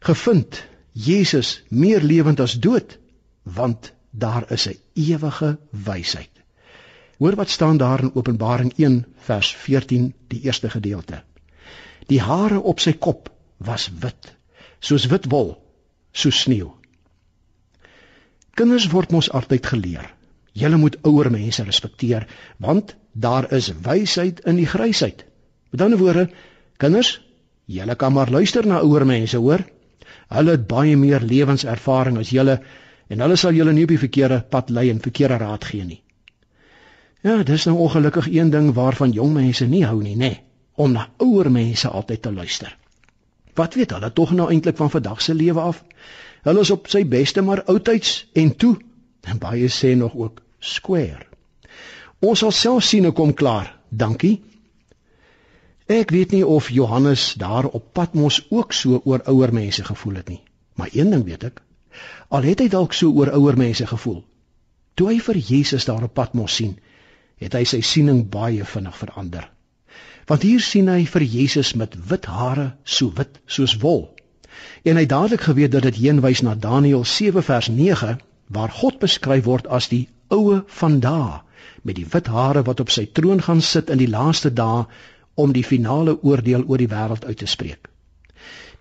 gevind 0.00 0.64
Jesus 0.92 1.62
meer 1.68 2.02
lewend 2.02 2.40
as 2.40 2.58
dood 2.58 2.98
want 3.44 3.92
daar 4.10 4.50
is 4.52 4.66
'n 4.66 4.78
ewige 4.94 5.58
wysheid. 5.70 6.30
Hoor 7.18 7.36
wat 7.36 7.50
staan 7.50 7.76
daar 7.76 8.00
in 8.00 8.14
Openbaring 8.14 8.72
1 8.76 9.04
vers 9.16 9.54
14 9.54 10.14
die 10.28 10.40
eerste 10.40 10.70
gedeelte. 10.70 11.22
Die 12.10 12.20
hare 12.20 12.60
op 12.60 12.80
sy 12.82 12.96
kop 12.98 13.30
was 13.58 13.88
wit 14.02 14.34
soos 14.80 15.06
wit 15.12 15.28
wol 15.30 15.52
soos 16.12 16.42
sneeu. 16.44 16.72
Kinders 18.56 18.88
word 18.92 19.12
mos 19.14 19.30
altyd 19.30 19.66
geleer 19.66 20.08
Julle 20.52 20.76
moet 20.76 20.96
ouer 21.06 21.30
mense 21.30 21.62
respekteer 21.62 22.26
want 22.58 22.96
daar 23.12 23.52
is 23.52 23.70
wysheid 23.82 24.40
in 24.46 24.58
die 24.58 24.66
grysheid. 24.66 25.24
Met 25.70 25.82
ander 25.82 25.98
woorde, 25.98 26.28
kinders, 26.76 27.20
julle 27.66 27.94
kan 27.94 28.12
maar 28.12 28.30
luister 28.30 28.66
na 28.66 28.80
ouer 28.82 29.06
mense, 29.06 29.36
hoor? 29.38 29.62
Hulle 30.30 30.56
het 30.56 30.66
baie 30.66 30.96
meer 30.96 31.22
lewenservaring 31.22 32.18
as 32.18 32.30
julle 32.34 32.60
en 33.10 33.22
hulle 33.22 33.36
sal 33.36 33.54
julle 33.54 33.72
nie 33.72 33.86
op 33.86 33.94
die 33.94 34.02
verkeerde 34.02 34.40
pad 34.50 34.70
lei 34.70 34.88
en 34.90 35.02
verkeerde 35.02 35.38
raad 35.42 35.64
gee 35.64 35.84
nie. 35.84 36.02
Ja, 37.22 37.42
dis 37.42 37.66
nou 37.66 37.76
ongelukkig 37.86 38.30
een 38.32 38.50
ding 38.50 38.72
waarvan 38.74 39.12
jong 39.12 39.34
mense 39.34 39.66
nie 39.66 39.84
hou 39.84 39.98
nie, 40.02 40.16
nê, 40.16 40.32
om 40.74 40.92
na 40.92 41.08
ouer 41.16 41.50
mense 41.50 41.88
altyd 41.88 42.22
te 42.22 42.32
luister. 42.32 42.76
Wat 43.54 43.74
weet 43.74 43.90
hulle 43.90 44.12
tog 44.12 44.30
nou 44.32 44.50
eintlik 44.50 44.76
van 44.76 44.90
vandag 44.90 45.22
se 45.22 45.34
lewe 45.34 45.60
af? 45.60 45.84
Hulle 46.42 46.60
is 46.60 46.70
op 46.70 46.88
sy 46.88 47.04
beste 47.06 47.42
maar 47.42 47.64
oudtyds 47.64 48.28
en 48.32 48.56
toe 48.56 48.78
En 49.20 49.38
baie 49.38 49.68
sê 49.68 49.94
nog 49.96 50.14
ook 50.14 50.42
square. 50.58 51.26
Ons 52.20 52.38
sal 52.38 52.52
self 52.52 52.84
sien 52.84 53.04
hoe 53.04 53.12
kom 53.16 53.34
klaar. 53.34 53.76
Dankie. 53.88 54.40
Ek 55.90 56.12
weet 56.14 56.32
nie 56.36 56.46
of 56.46 56.70
Johannes 56.70 57.34
daar 57.34 57.66
op 57.66 57.92
Patmos 57.92 58.46
ook 58.50 58.72
so 58.72 59.00
oor 59.04 59.24
ouer 59.26 59.52
mense 59.52 59.84
gevoel 59.84 60.20
het 60.20 60.28
nie. 60.28 60.42
Maar 60.74 60.92
een 60.92 61.10
ding 61.10 61.24
weet 61.24 61.44
ek. 61.50 61.62
Al 62.28 62.46
het 62.46 62.60
hy 62.62 62.68
dalk 62.68 62.94
so 62.94 63.10
oor 63.10 63.32
ouer 63.34 63.56
mense 63.58 63.86
gevoel. 63.86 64.22
Toe 64.94 65.08
hy 65.10 65.18
vir 65.24 65.36
Jesus 65.36 65.84
daar 65.88 66.06
op 66.06 66.14
Patmos 66.14 66.54
sien, 66.54 66.76
het 67.40 67.56
hy 67.56 67.64
sy 67.64 67.80
siening 67.80 68.22
baie 68.30 68.64
vinnig 68.64 68.96
verander. 68.96 69.48
Want 70.30 70.44
hier 70.46 70.62
sien 70.62 70.86
hy 70.86 71.02
vir 71.10 71.24
Jesus 71.26 71.72
met 71.74 71.96
wit 72.06 72.28
hare, 72.30 72.72
so 72.84 73.10
wit 73.16 73.40
soos 73.50 73.72
wol. 73.82 74.04
En 74.86 74.98
hy 75.00 75.02
dadelik 75.10 75.42
geweet 75.48 75.72
dat 75.74 75.88
dit 75.88 75.96
heenwys 76.04 76.44
na 76.46 76.54
Daniël 76.54 77.02
7 77.04 77.42
vers 77.42 77.68
9 77.68 78.12
waar 78.46 78.70
God 78.70 79.00
beskryf 79.02 79.44
word 79.48 79.66
as 79.66 79.88
die 79.90 80.04
oue 80.30 80.60
van 80.80 81.00
dae 81.02 81.40
met 81.82 81.98
die 81.98 82.06
wit 82.12 82.30
hare 82.30 82.62
wat 82.68 82.80
op 82.84 82.92
sy 82.94 83.08
troon 83.18 83.42
gaan 83.42 83.62
sit 83.64 83.90
in 83.90 83.98
die 83.98 84.10
laaste 84.10 84.52
dae 84.54 84.86
om 85.34 85.52
die 85.56 85.66
finale 85.66 86.14
oordeel 86.22 86.62
oor 86.68 86.78
die 86.78 86.90
wêreld 86.94 87.26
uit 87.26 87.42
te 87.42 87.50
spreek. 87.50 87.90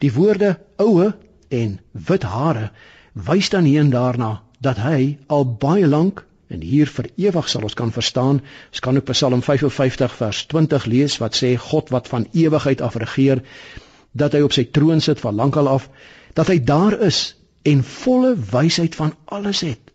Die 0.05 0.13
woorde 0.13 0.53
oue 0.77 1.11
en 1.49 1.79
wit 2.11 2.29
hare 2.29 2.69
wys 3.13 3.49
dan 3.49 3.65
hier 3.65 3.81
en 3.81 3.93
daarna 3.95 4.31
dat 4.61 4.77
hy 4.85 5.17
al 5.27 5.49
baie 5.65 5.87
lank 5.87 6.25
en 6.49 6.61
hier 6.65 6.89
vir 6.89 7.09
ewig 7.15 7.49
sal 7.49 7.65
ons 7.67 7.77
kan 7.77 7.91
verstaan, 7.93 8.41
ons 8.73 8.81
kan 8.85 8.97
ook 8.97 9.11
Psalm 9.11 9.41
55 9.45 10.15
vers 10.21 10.45
20 10.53 10.87
lees 10.89 11.17
wat 11.21 11.37
sê 11.37 11.53
God 11.69 11.91
wat 11.93 12.09
van 12.09 12.25
ewigheid 12.33 12.81
af 12.81 12.97
regeer, 12.97 13.43
dat 14.11 14.33
hy 14.33 14.41
op 14.45 14.55
sy 14.55 14.65
troon 14.73 15.01
sit 15.01 15.21
van 15.21 15.37
lankal 15.37 15.69
af, 15.69 15.85
dat 16.33 16.49
hy 16.49 16.57
daar 16.65 16.97
is 17.05 17.35
en 17.69 17.83
volle 17.85 18.33
wysheid 18.51 18.97
van 18.97 19.13
alles 19.25 19.61
het 19.67 19.85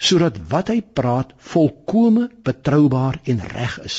sodat 0.00 0.38
wat 0.48 0.70
hy 0.72 0.78
praat 0.80 1.34
volkome 1.52 2.30
betroubaar 2.42 3.18
en 3.28 3.42
reg 3.52 3.74
is. 3.84 3.96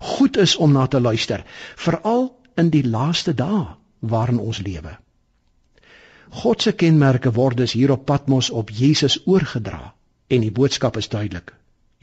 Goed 0.00 0.38
is 0.40 0.56
om 0.56 0.72
na 0.72 0.86
te 0.88 1.00
luister 1.00 1.44
veral 1.76 2.30
in 2.56 2.70
die 2.72 2.84
laaste 2.88 3.34
dae 3.36 3.66
waarin 4.00 4.40
ons 4.40 4.62
lewe. 4.64 4.96
God 6.42 6.64
se 6.64 6.72
kenmerke 6.72 7.34
word 7.36 7.60
dus 7.60 7.76
hier 7.76 7.92
op 7.92 8.06
Patmos 8.08 8.48
op 8.50 8.72
Jesus 8.72 9.20
oorgedra 9.28 9.92
en 10.32 10.44
die 10.44 10.54
boodskap 10.54 10.96
is 11.00 11.10
duidelik 11.12 11.54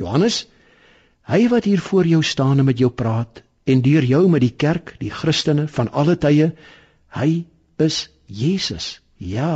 Johannes 0.02 0.44
hy 1.30 1.44
wat 1.52 1.68
hier 1.70 1.82
voor 1.90 2.08
jou 2.08 2.24
staan 2.24 2.62
en 2.62 2.70
met 2.70 2.82
jou 2.82 2.92
praat 3.04 3.44
en 3.70 3.84
deur 3.86 4.06
jou 4.06 4.24
met 4.30 4.46
die 4.46 4.56
kerk 4.66 4.96
die 5.02 5.14
Christene 5.22 5.68
van 5.68 5.92
alle 5.92 6.18
tye 6.18 6.54
hy 7.20 7.30
is 7.90 8.08
Jesus 8.26 9.00
ja 9.18 9.54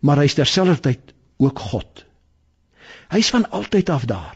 maar 0.00 0.20
hy's 0.22 0.36
terselfdertyd 0.38 1.14
ook 1.36 1.58
God. 1.58 2.04
Hy's 3.12 3.30
van 3.30 3.50
altyd 3.50 3.90
af 3.90 4.04
daar. 4.04 4.34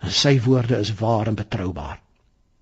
En 0.00 0.12
sy 0.12 0.38
woorde 0.40 0.78
is 0.80 0.94
waar 0.94 1.28
en 1.28 1.34
betroubaar. 1.38 2.00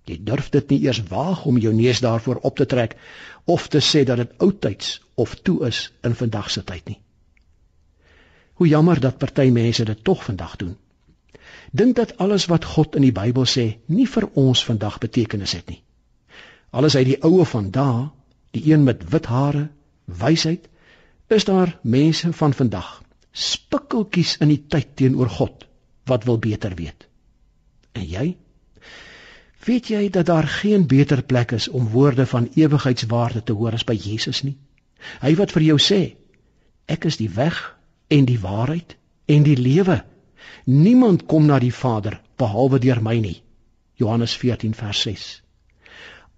Jy 0.09 0.19
durf 0.25 0.49
dit 0.51 0.71
nie 0.73 0.81
eers 0.87 1.03
waag 1.11 1.45
om 1.47 1.59
jou 1.61 1.75
neus 1.75 2.01
daarvoor 2.01 2.41
op 2.43 2.57
te 2.57 2.67
trek 2.67 2.97
of 3.45 3.69
te 3.69 3.81
sê 3.85 4.05
dat 4.09 4.17
dit 4.17 4.33
oudtyds 4.39 4.99
of 5.15 5.35
toe 5.35 5.61
is 5.67 5.93
in 6.03 6.15
vandag 6.15 6.51
se 6.51 6.65
tyd 6.65 6.89
nie. 6.89 6.99
Hoe 8.59 8.69
jammer 8.69 9.01
dat 9.01 9.19
party 9.19 9.49
mense 9.55 9.85
dit 9.85 10.05
tog 10.05 10.25
vandag 10.25 10.57
doen. 10.57 10.77
Dink 11.71 11.97
dat 11.97 12.17
alles 12.19 12.47
wat 12.51 12.65
God 12.65 12.97
in 12.97 13.05
die 13.07 13.15
Bybel 13.15 13.47
sê 13.47 13.67
nie 13.87 14.07
vir 14.09 14.27
ons 14.35 14.65
vandag 14.65 14.99
betekenis 14.99 15.55
het 15.55 15.69
nie. 15.71 15.83
Alles 16.71 16.97
uit 16.97 17.07
die 17.07 17.21
oue 17.25 17.45
van 17.45 17.71
daai, 17.71 18.09
die 18.57 18.73
een 18.73 18.83
met 18.85 19.05
wit 19.13 19.29
hare, 19.31 19.69
wysheid 20.05 20.69
is 21.29 21.45
daar 21.45 21.79
mense 21.83 22.33
van 22.33 22.57
vandag 22.57 23.03
spikkeltjies 23.33 24.37
in 24.43 24.51
die 24.51 24.63
tyd 24.67 24.97
teenoor 24.97 25.31
God 25.31 25.67
wat 26.09 26.25
wil 26.25 26.39
beter 26.39 26.75
weet. 26.75 27.07
En 27.93 28.07
jy? 28.09 28.37
Weet 29.67 29.91
jy 29.93 30.09
dat 30.11 30.27
daar 30.27 30.49
geen 30.49 30.87
beter 30.87 31.23
plek 31.23 31.53
is 31.53 31.69
om 31.69 31.91
woorde 31.93 32.27
van 32.27 32.49
ewigheidswaarde 32.55 33.43
te 33.43 33.53
hoor 33.53 33.77
as 33.77 33.85
by 33.85 33.95
Jesus 33.95 34.43
nie? 34.43 34.57
Hy 35.21 35.35
wat 35.39 35.53
vir 35.55 35.67
jou 35.69 35.79
sê, 35.83 36.01
ek 36.89 37.05
is 37.11 37.21
die 37.21 37.31
weg 37.31 37.61
en 38.09 38.29
die 38.29 38.39
waarheid 38.41 38.97
en 39.27 39.45
die 39.47 39.57
lewe. 39.57 40.03
Niemand 40.65 41.27
kom 41.27 41.47
na 41.47 41.59
die 41.59 41.75
Vader 41.75 42.21
behalwe 42.37 42.79
deur 42.79 43.03
my 43.03 43.19
nie. 43.21 43.43
Johannes 43.99 44.37
14 44.37 44.75
vers 44.79 45.01
6. 45.07 45.27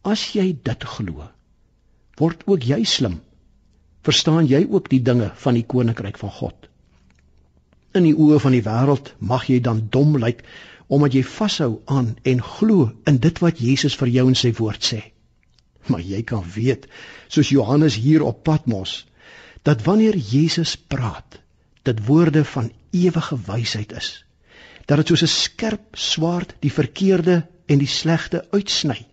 As 0.03 0.31
jy 0.35 0.53
dit 0.65 0.85
glo, 0.95 1.29
word 2.17 2.47
ook 2.49 2.65
jy 2.65 2.85
slim 2.85 3.21
verstaan 4.07 4.47
jy 4.49 4.63
ook 4.65 4.89
die 4.89 5.03
dinge 5.05 5.31
van 5.43 5.57
die 5.59 5.67
koninkryk 5.69 6.19
van 6.21 6.33
God. 6.33 6.69
In 7.93 8.07
die 8.07 8.15
oë 8.17 8.39
van 8.41 8.55
die 8.57 8.65
wêreld 8.65 9.13
mag 9.19 9.49
jy 9.51 9.59
dan 9.61 9.89
dom 9.93 10.17
lyk 10.23 10.45
omdat 10.91 11.15
jy 11.15 11.23
vashou 11.27 11.71
aan 11.87 12.15
en 12.27 12.41
glo 12.43 12.89
in 13.07 13.21
dit 13.23 13.39
wat 13.45 13.61
Jesus 13.63 13.97
vir 14.01 14.11
jou 14.15 14.27
in 14.31 14.39
sy 14.39 14.51
woord 14.59 14.87
sê. 14.93 15.01
Maar 15.87 16.03
jy 16.03 16.23
kan 16.27 16.43
weet, 16.55 16.89
soos 17.29 17.53
Johannes 17.53 17.99
hier 18.01 18.25
op 18.27 18.43
Patmos, 18.45 19.05
dat 19.63 19.85
wanneer 19.87 20.17
Jesus 20.17 20.75
praat, 20.77 21.39
dit 21.83 22.07
woorde 22.07 22.45
van 22.45 22.73
ewige 22.91 23.39
wysheid 23.47 23.93
is. 23.93 24.25
Dat 24.85 24.97
dit 24.97 25.07
soos 25.07 25.23
'n 25.23 25.35
skerp 25.35 25.97
swaard 25.97 26.55
die 26.61 26.73
verkeerde 26.73 27.47
en 27.67 27.79
die 27.79 27.89
slegte 27.89 28.47
uitsny. 28.51 29.07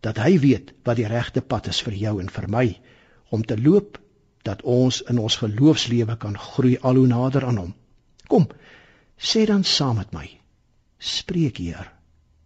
Dat 0.00 0.16
hy 0.16 0.38
weet 0.38 0.72
wat 0.82 0.96
die 0.96 1.06
regte 1.06 1.40
pad 1.40 1.66
is 1.66 1.82
vir 1.82 1.94
jou 1.94 2.20
en 2.20 2.30
vir 2.30 2.48
my 2.48 2.80
om 3.28 3.44
te 3.44 3.62
loop 3.62 4.00
dat 4.42 4.62
ons 4.62 5.02
in 5.02 5.18
ons 5.18 5.36
geloofslewe 5.36 6.16
kan 6.16 6.38
groei 6.38 6.78
al 6.80 6.94
hoe 6.94 7.06
nader 7.06 7.44
aan 7.44 7.56
hom. 7.56 7.74
Kom, 8.26 8.48
sê 9.16 9.46
dan 9.46 9.64
saam 9.64 9.96
met 9.96 10.12
my. 10.12 10.40
Spreek 10.98 11.56
Heer. 11.56 11.92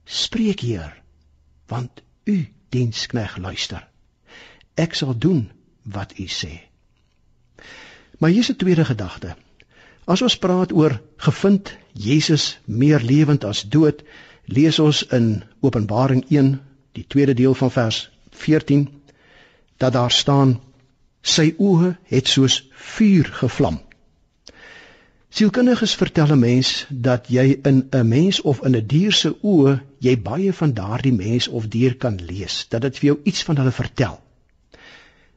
Spreek 0.04 0.60
Heer. 0.60 1.02
want 1.68 2.02
u 2.24 2.48
dienskneg 2.68 3.36
luister. 3.36 3.88
Ek 4.74 4.94
sal 4.94 5.18
doen 5.18 5.50
wat 5.82 6.18
u 6.18 6.26
sê. 6.26 6.67
Maar 8.18 8.30
hier 8.30 8.38
is 8.38 8.50
'n 8.50 8.56
tweede 8.56 8.84
gedagte. 8.84 9.36
As 10.04 10.22
ons 10.22 10.38
praat 10.38 10.72
oor 10.72 11.00
gevind 11.16 11.76
Jesus 11.92 12.58
meer 12.64 13.00
lewend 13.00 13.44
as 13.44 13.62
dood, 13.62 14.02
lees 14.44 14.78
ons 14.78 15.06
in 15.06 15.42
Openbaring 15.60 16.24
1, 16.28 16.60
die 16.92 17.04
tweede 17.06 17.34
deel 17.34 17.54
van 17.54 17.70
vers 17.70 18.10
14, 18.30 18.88
dat 19.76 19.92
daar 19.92 20.10
staan 20.10 20.60
sy 21.20 21.54
oë 21.58 21.96
het 22.04 22.28
soos 22.28 22.68
vuur 22.72 23.24
gevlam. 23.24 23.80
Sielkundiges 25.28 25.94
vertel 25.94 26.32
'n 26.32 26.38
mens 26.38 26.86
dat 26.88 27.28
jy 27.28 27.58
in 27.62 27.88
'n 27.90 28.08
mens 28.08 28.40
of 28.40 28.64
in 28.64 28.76
'n 28.76 28.86
dier 28.86 29.12
se 29.12 29.34
oë 29.42 29.80
jy 29.98 30.16
baie 30.22 30.52
van 30.52 30.72
daardie 30.72 31.12
mens 31.12 31.48
of 31.48 31.68
dier 31.68 31.96
kan 31.96 32.16
lees, 32.30 32.66
dat 32.68 32.80
dit 32.82 32.98
vir 32.98 33.06
jou 33.06 33.18
iets 33.24 33.42
van 33.42 33.56
hulle 33.56 33.72
vertel. 33.72 34.20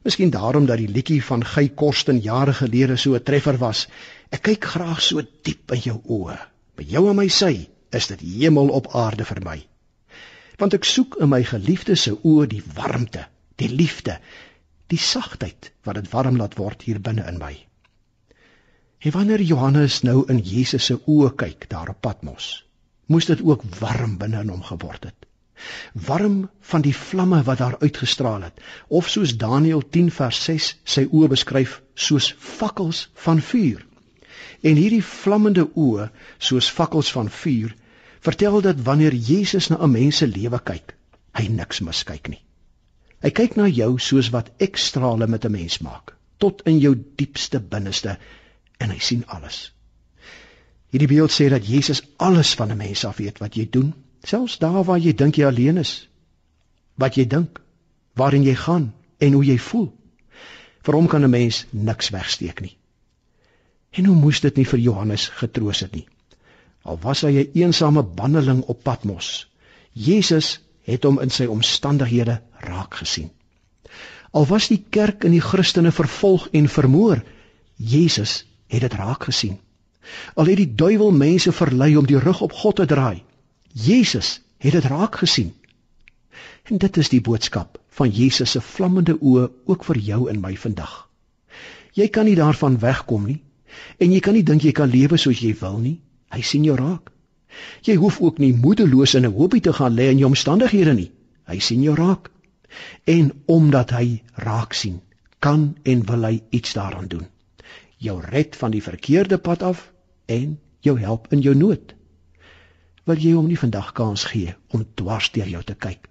Miskien 0.02 0.30
daarom 0.34 0.66
dat 0.66 0.80
die 0.82 0.88
liedjie 0.90 1.20
van 1.24 1.44
Gey 1.46 1.68
Korsten 1.68 2.18
jare 2.18 2.52
gelede 2.58 2.96
so 2.96 3.14
'n 3.14 3.22
treffer 3.22 3.58
was. 3.58 3.88
Ek 4.30 4.42
kyk 4.42 4.64
graag 4.64 5.02
so 5.02 5.22
diep 5.42 5.72
in 5.72 5.80
jou 5.80 6.00
oë. 6.04 6.38
By 6.76 6.82
jou 6.82 7.08
en 7.10 7.16
my 7.16 7.28
sy 7.28 7.68
is 7.90 8.06
dit 8.06 8.20
hemel 8.20 8.68
op 8.68 8.88
aarde 8.94 9.24
vir 9.24 9.40
my. 9.44 9.58
Want 10.58 10.74
ek 10.74 10.84
soek 10.84 11.16
in 11.20 11.28
my 11.28 11.42
geliefde 11.44 11.94
se 11.94 12.16
oë 12.16 12.46
die 12.46 12.62
warmte, 12.74 13.26
die 13.56 13.68
liefde, 13.68 14.18
die 14.86 14.98
sagtheid 14.98 15.72
wat 15.84 15.94
dit 15.94 16.10
warm 16.12 16.36
laat 16.36 16.58
word 16.58 16.82
hier 16.82 17.00
binne 17.00 17.28
in 17.28 17.38
my. 17.38 17.54
En 18.98 19.10
wanneer 19.10 19.42
Johannes 19.42 20.02
nou 20.02 20.24
in 20.28 20.38
Jesus 20.38 20.84
se 20.84 20.98
oë 21.06 21.34
kyk 21.36 21.68
daar 21.68 21.88
op 21.88 22.00
Patmos, 22.00 22.66
moes 23.06 23.26
dit 23.26 23.42
ook 23.42 23.62
warm 23.78 24.18
binne 24.18 24.40
in 24.40 24.48
hom 24.48 24.62
geword 24.62 25.04
het. 25.04 25.26
Warm 25.92 26.50
van 26.60 26.82
die 26.82 26.94
vlamme 26.96 27.42
wat 27.42 27.58
daar 27.58 27.76
uitgestraal 27.80 28.42
het, 28.42 28.60
of 28.88 29.08
soos 29.08 29.36
Daniël 29.36 29.82
10 29.88 30.10
vers 30.10 30.44
6 30.44 30.68
sy 30.84 31.06
oë 31.10 31.28
beskryf, 31.28 31.80
soos 31.94 32.34
fakkels 32.38 33.10
van 33.24 33.40
vuur. 33.40 33.84
En 34.62 34.78
hierdie 34.78 35.04
vlammende 35.04 35.68
oë, 35.74 36.08
soos 36.38 36.70
fakkels 36.70 37.12
van 37.12 37.30
vuur, 37.30 37.74
vertel 38.22 38.60
dat 38.60 38.80
wanneer 38.86 39.14
Jesus 39.14 39.68
na 39.68 39.82
'n 39.82 39.90
mens 39.90 40.16
se 40.16 40.26
lewe 40.26 40.60
kyk, 40.64 40.94
hy 41.34 41.48
niks 41.48 41.80
miskyk 41.80 42.28
nie. 42.28 42.42
Hy 43.22 43.30
kyk 43.30 43.56
na 43.56 43.66
jou 43.66 43.98
soos 43.98 44.30
wat 44.30 44.50
ek 44.58 44.76
strale 44.76 45.26
met 45.26 45.44
'n 45.44 45.52
mens 45.52 45.78
maak, 45.78 46.16
tot 46.38 46.62
in 46.66 46.78
jou 46.78 46.94
diepste 47.16 47.60
binneste 47.60 48.18
en 48.78 48.90
hy 48.90 48.98
sien 48.98 49.26
alles. 49.26 49.72
Hierdie 50.90 51.08
beeld 51.08 51.32
sê 51.32 51.48
dat 51.48 51.66
Jesus 51.66 52.02
alles 52.16 52.54
van 52.54 52.70
'n 52.70 52.76
mens 52.76 53.04
af 53.04 53.16
weet 53.16 53.38
wat 53.38 53.54
jy 53.54 53.68
doen, 53.70 53.94
selfs 54.22 54.58
daar 54.58 54.84
waar 54.84 54.98
jy 54.98 55.14
dink 55.14 55.36
jy 55.36 55.46
alleen 55.46 55.76
is. 55.76 56.08
Wat 56.94 57.16
jy 57.16 57.26
dink, 57.26 57.60
waarin 58.14 58.44
jy 58.44 58.54
gaan 58.54 58.92
en 59.18 59.32
hoe 59.32 59.44
jy 59.44 59.58
voel. 59.58 59.92
Vir 60.82 60.94
hom 60.94 61.06
kan 61.06 61.24
'n 61.24 61.30
mens 61.30 61.66
niks 61.70 62.10
wegsteek 62.10 62.60
nie. 62.60 62.76
En 63.90 64.04
hoe 64.04 64.16
moes 64.16 64.40
dit 64.40 64.56
nie 64.56 64.66
vir 64.66 64.78
Johannes 64.78 65.28
getroos 65.28 65.80
het 65.80 65.94
nie. 65.94 66.06
Al 66.82 66.98
was 67.02 67.20
hy 67.22 67.32
'n 67.32 67.50
eensame 67.54 68.02
banneling 68.02 68.62
op 68.62 68.82
Patmos, 68.82 69.48
Jesus 69.92 70.60
het 70.82 71.04
hom 71.04 71.20
in 71.20 71.30
sy 71.30 71.44
omstandighede 71.44 72.40
raak 72.58 72.94
gesien. 72.94 73.30
Al 74.32 74.46
was 74.46 74.68
die 74.68 74.84
kerk 74.90 75.24
en 75.24 75.30
die 75.30 75.44
Christene 75.44 75.92
vervolg 75.92 76.48
en 76.52 76.68
vermoor, 76.68 77.22
Jesus 77.76 78.46
het 78.66 78.80
dit 78.80 78.92
raak 78.92 79.24
gesien. 79.24 79.58
Al 80.34 80.46
het 80.46 80.56
die 80.56 80.74
duiwel 80.74 81.10
mense 81.10 81.52
verlei 81.52 81.96
om 81.96 82.06
die 82.06 82.18
rug 82.18 82.40
op 82.40 82.52
God 82.52 82.76
te 82.76 82.86
draai, 82.86 83.22
Jesus 83.72 84.40
het 84.58 84.72
dit 84.72 84.84
raak 84.84 85.16
gesien. 85.16 85.52
En 86.70 86.78
dit 86.78 86.96
is 86.96 87.08
die 87.08 87.20
boodskap 87.20 87.80
van 87.88 88.10
Jesus 88.10 88.50
se 88.50 88.60
vlammende 88.60 89.16
oë 89.20 89.48
ook 89.66 89.84
vir 89.84 89.98
jou 89.98 90.28
en 90.30 90.40
my 90.40 90.54
vandag. 90.56 91.08
Jy 91.92 92.08
kan 92.08 92.24
nie 92.24 92.36
daarvan 92.38 92.78
wegkom 92.78 93.26
nie 93.26 93.40
en 93.98 94.12
jy 94.12 94.20
kan 94.20 94.34
nie 94.36 94.44
dink 94.44 94.62
jy 94.62 94.72
kan 94.72 94.90
lewe 94.90 95.16
soos 95.16 95.40
jy 95.40 95.54
wil 95.60 95.78
nie. 95.80 95.98
Hy 96.32 96.40
sien 96.40 96.64
jou 96.64 96.76
raak. 96.76 97.10
Jy 97.84 97.96
hoef 98.00 98.20
ook 98.20 98.38
nie 98.38 98.52
moedeloos 98.52 99.14
in 99.14 99.26
'n 99.26 99.34
hoopie 99.34 99.60
te 99.60 99.72
gaan 99.72 99.94
lê 99.94 100.08
in 100.10 100.18
jou 100.18 100.28
omstandighede 100.28 100.94
nie. 100.94 101.10
Hy 101.44 101.58
sien 101.58 101.82
jou 101.82 101.94
raak. 101.94 102.30
En 103.04 103.32
omdat 103.46 103.90
hy 103.90 104.22
raak 104.34 104.72
sien, 104.72 105.00
kan 105.38 105.76
en 105.82 106.06
wil 106.06 106.24
hy 106.24 106.42
iets 106.50 106.72
daaraan 106.72 107.08
doen 107.08 107.26
jou 108.02 108.20
red 108.20 108.56
van 108.58 108.74
die 108.74 108.82
verkeerde 108.82 109.38
pad 109.38 109.62
af 109.62 109.92
en 110.26 110.58
jou 110.82 110.98
help 110.98 111.30
in 111.32 111.42
jou 111.44 111.54
nood. 111.54 111.94
Wil 113.04 113.18
jy 113.18 113.32
hom 113.34 113.48
nie 113.50 113.58
vandag 113.58 113.92
kans 113.92 114.24
gee 114.30 114.54
om 114.70 114.86
dwars 114.94 115.30
deur 115.34 115.48
jou 115.48 115.62
te 115.62 115.74
kyk 115.74 116.08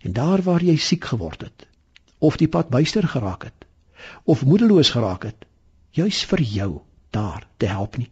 en 0.00 0.14
daar 0.16 0.42
waar 0.42 0.62
jy 0.64 0.76
siek 0.80 1.04
geword 1.12 1.42
het 1.44 1.66
of 2.18 2.36
die 2.40 2.48
pad 2.48 2.70
byster 2.72 3.08
geraak 3.08 3.44
het 3.48 3.66
of 4.24 4.44
moedeloos 4.44 4.90
geraak 4.90 5.26
het, 5.28 5.44
juis 5.92 6.24
vir 6.24 6.40
jou 6.40 6.70
daar 7.10 7.46
te 7.56 7.66
help 7.66 7.96
nie. 8.00 8.10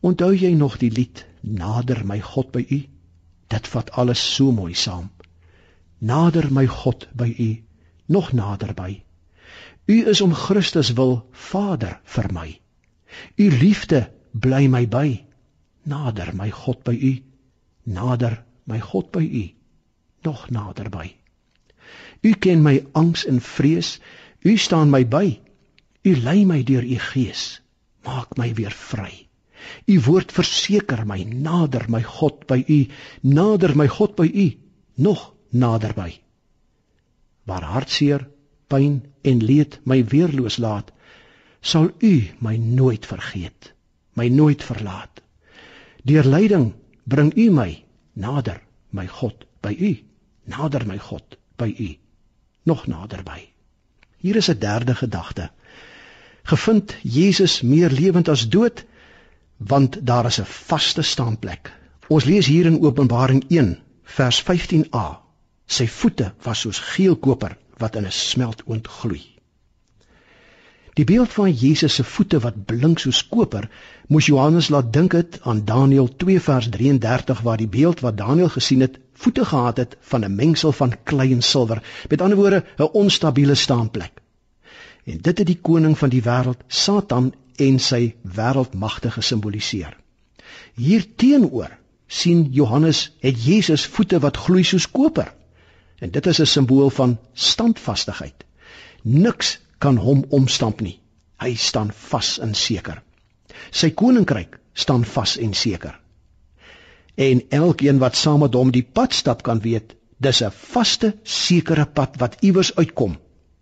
Onthou 0.00 0.32
jy 0.34 0.52
nog 0.54 0.78
die 0.78 0.90
lied 0.90 1.26
Nader 1.46 2.02
my 2.04 2.18
God 2.20 2.50
by 2.50 2.64
u? 2.70 2.80
Dit 3.46 3.68
vat 3.70 3.90
alles 3.90 4.22
so 4.34 4.50
mooi 4.52 4.74
saam. 4.74 5.10
Nader 5.98 6.50
my 6.50 6.66
God 6.66 7.06
by 7.14 7.28
u, 7.38 7.50
nog 8.06 8.32
nader 8.32 8.74
by. 8.74 9.02
U 9.86 9.96
is 10.10 10.20
om 10.20 10.34
Christus 10.34 10.90
wil 10.98 11.28
Vader 11.30 12.00
vir 12.04 12.32
my. 12.32 12.48
U 13.38 13.50
liefde 13.50 14.10
bly 14.32 14.66
my 14.66 14.88
by. 14.88 15.25
Nader 15.86 16.32
my 16.34 16.50
God 16.50 16.82
by 16.84 16.92
u. 16.92 17.22
Nader 17.84 18.42
my 18.64 18.78
God 18.78 19.10
by 19.12 19.22
u. 19.22 19.44
Nog 20.22 20.48
nader 20.50 20.90
by. 20.90 21.14
U 22.22 22.32
ken 22.32 22.62
my 22.62 22.86
angs 22.92 23.26
en 23.26 23.40
vrees. 23.40 23.98
U 24.42 24.56
staan 24.56 24.90
my 24.90 25.04
by. 25.06 25.40
U 26.02 26.16
lei 26.16 26.44
my 26.44 26.62
deur 26.62 26.84
u 26.84 26.98
gees. 26.98 27.60
Maak 28.04 28.36
my 28.36 28.52
weer 28.54 28.74
vry. 28.74 29.26
U 29.86 30.00
woord 30.00 30.32
verseker 30.32 31.06
my 31.06 31.22
nader 31.24 31.88
my 31.88 32.02
God 32.02 32.46
by 32.46 32.64
u. 32.66 32.86
Nader 33.22 33.76
my 33.76 33.86
God 33.86 34.16
by 34.16 34.26
u. 34.26 34.48
Nog 34.94 35.34
nader 35.50 35.94
by. 35.94 36.10
Waar 37.46 37.62
hartseer 37.62 38.28
pyn 38.66 39.04
en 39.22 39.42
leed 39.44 39.78
my 39.84 40.04
weerloos 40.04 40.56
laat, 40.56 40.90
sal 41.60 41.90
U 41.98 42.14
my 42.38 42.56
nooit 42.56 43.06
vergeet, 43.06 43.72
my 44.12 44.28
nooit 44.28 44.64
verlaat. 44.64 45.22
Deur 46.06 46.24
lyding 46.24 46.74
bring 47.04 47.32
U 47.34 47.50
my 47.50 47.82
nader, 48.14 48.60
my 48.90 49.06
God, 49.20 49.46
by 49.60 49.74
U, 49.74 49.96
nader 50.46 50.86
my 50.86 50.98
God, 51.08 51.36
by 51.58 51.66
U, 51.66 51.88
nog 52.62 52.86
nader 52.86 53.24
by. 53.26 53.48
Hier 54.22 54.36
is 54.36 54.48
'n 54.48 54.58
derde 54.58 54.94
gedagte. 54.94 55.50
Gevind 56.42 56.94
Jesus 57.02 57.60
meer 57.62 57.90
lewend 57.90 58.28
as 58.28 58.48
dood, 58.48 58.84
want 59.56 60.06
daar 60.06 60.26
is 60.26 60.38
'n 60.40 60.44
vaste 60.44 61.02
staanplek. 61.02 61.72
Ons 62.08 62.24
lees 62.24 62.46
hier 62.46 62.66
in 62.66 62.80
Openbaring 62.80 63.44
1 63.48 63.78
vers 64.02 64.42
15a. 64.42 65.20
Sy 65.66 65.86
voete 65.88 66.34
was 66.42 66.60
soos 66.60 66.78
geel 66.78 67.16
koper 67.16 67.58
wat 67.76 67.96
in 67.96 68.06
'n 68.06 68.12
smeltoond 68.12 68.86
gloei. 68.86 69.35
Die 70.96 71.04
beeld 71.04 71.32
van 71.32 71.52
Jesus 71.52 71.94
se 71.94 72.04
voete 72.04 72.38
wat 72.40 72.62
blink 72.64 72.98
soos 73.02 73.18
koper, 73.28 73.66
moes 74.08 74.28
Johannes 74.30 74.70
laat 74.72 74.92
dink 74.92 75.12
het 75.12 75.34
aan 75.42 75.58
Daniël 75.68 76.06
2 76.22 76.40
vers 76.40 76.68
33 76.72 77.40
waar 77.44 77.60
die 77.60 77.68
beeld 77.68 78.00
wat 78.00 78.16
Daniël 78.16 78.48
gesien 78.54 78.80
het, 78.80 78.96
voete 79.12 79.44
gehad 79.44 79.76
het 79.76 79.96
van 80.00 80.24
'n 80.24 80.34
mengsel 80.34 80.72
van 80.72 80.94
klei 81.04 81.32
en 81.32 81.42
silwer, 81.42 81.82
met 82.08 82.20
ander 82.20 82.38
woorde 82.38 82.64
'n 82.78 82.88
onstabiele 83.02 83.54
staanplek. 83.54 84.22
En 85.04 85.18
dit 85.20 85.38
het 85.38 85.46
die 85.46 85.58
koning 85.62 85.98
van 85.98 86.08
die 86.08 86.22
wêreld, 86.22 86.64
Satan 86.66 87.34
en 87.56 87.78
sy 87.78 88.14
wêreldmagte 88.22 89.10
gesimboliseer. 89.10 89.96
Hierteenoor 90.74 91.76
sien 92.06 92.48
Johannes 92.52 93.16
het 93.20 93.44
Jesus 93.44 93.86
voete 93.86 94.18
wat 94.18 94.36
gloei 94.36 94.64
soos 94.64 94.90
koper. 94.90 95.34
En 95.98 96.10
dit 96.10 96.26
is 96.26 96.40
'n 96.40 96.46
simbool 96.46 96.90
van 96.90 97.18
standvastigheid. 97.32 98.44
Niks 99.02 99.58
kan 99.78 99.96
hom 99.96 100.24
omstamp 100.30 100.80
nie. 100.80 101.00
Hy 101.40 101.54
staan 101.54 101.92
vas 102.10 102.38
en 102.38 102.54
seker. 102.54 103.02
Sy 103.70 103.90
koninkryk 103.90 104.58
staan 104.74 105.04
vas 105.04 105.36
en 105.36 105.54
seker. 105.54 106.00
En 107.16 107.42
elkeen 107.48 107.98
wat 107.98 108.16
saam 108.16 108.40
met 108.44 108.54
hom 108.54 108.70
die 108.72 108.84
pad 108.84 109.12
stap 109.16 109.42
kan 109.42 109.60
weet, 109.64 109.94
dis 110.20 110.42
'n 110.42 110.50
vaste, 110.50 111.14
sekere 111.22 111.86
pad 111.86 112.16
wat 112.18 112.36
iewers 112.40 112.74
uitkom 112.76 113.16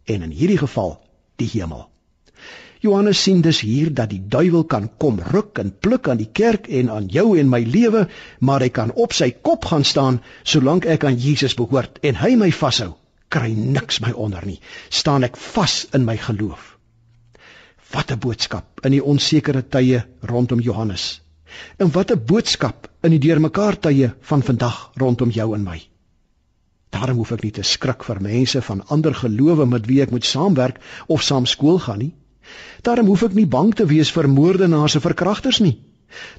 en 0.05 0.23
in 0.23 0.31
hierdie 0.31 0.59
geval 0.59 1.01
die 1.37 1.49
hemel. 1.53 1.89
Johannes 2.85 3.23
sien 3.23 3.41
dus 3.41 3.61
hier 3.61 3.95
dat 3.95 4.11
die 4.11 4.21
duiwel 4.29 4.65
kan 4.65 4.91
kom 4.99 5.21
ruk 5.33 5.59
en 5.59 5.73
pluk 5.81 6.09
aan 6.09 6.21
die 6.21 6.29
kerk 6.33 6.67
en 6.69 6.91
aan 6.91 7.07
jou 7.09 7.39
en 7.39 7.49
my 7.49 7.63
lewe, 7.65 8.09
maar 8.41 8.61
hy 8.61 8.69
kan 8.69 8.93
op 8.93 9.13
sy 9.13 9.31
kop 9.31 9.65
gaan 9.65 9.85
staan 9.85 10.21
solank 10.43 10.85
ek 10.85 11.05
aan 11.05 11.17
Jesus 11.17 11.55
behoort 11.55 11.99
en 12.03 12.15
hy 12.21 12.35
my 12.37 12.51
vashou, 12.53 12.93
kry 13.29 13.53
niks 13.53 14.01
my 14.01 14.13
onder 14.13 14.47
nie. 14.47 14.61
Staan 14.89 15.25
ek 15.25 15.37
vas 15.37 15.87
in 15.93 16.05
my 16.05 16.17
geloof. 16.17 16.79
Wat 17.93 18.11
'n 18.11 18.19
boodskap 18.19 18.85
in 18.85 18.93
die 18.93 19.05
onsekere 19.05 19.63
tye 19.63 20.05
rondom 20.21 20.61
Johannes. 20.61 21.23
En 21.79 21.91
wat 21.93 22.11
'n 22.11 22.25
boodskap 22.27 22.89
in 23.03 23.11
die 23.11 23.19
deurmekaar 23.19 23.79
tye 23.79 24.15
van 24.21 24.43
vandag 24.43 24.91
rondom 24.95 25.31
jou 25.31 25.55
en 25.55 25.63
my. 25.63 25.83
Daarom 26.91 27.17
hoef 27.17 27.33
ek 27.33 27.43
nie 27.43 27.51
te 27.51 27.63
skrik 27.63 28.05
vir 28.05 28.21
mense 28.21 28.63
van 28.63 28.87
ander 28.87 29.15
gelowe 29.15 29.67
met 29.67 29.87
wie 29.87 30.03
ek 30.03 30.11
moet 30.11 30.25
saamwerk 30.25 30.79
of 31.07 31.23
saam 31.23 31.47
skool 31.47 31.79
gaan 31.79 31.99
nie. 31.99 32.15
Daarom 32.83 33.07
hoef 33.07 33.23
ek 33.23 33.35
nie 33.35 33.47
bang 33.47 33.75
te 33.75 33.87
wees 33.87 34.13
vir 34.13 34.29
moordenaars 34.29 34.97
of 34.97 35.03
verkragters 35.03 35.59
nie. 35.65 35.79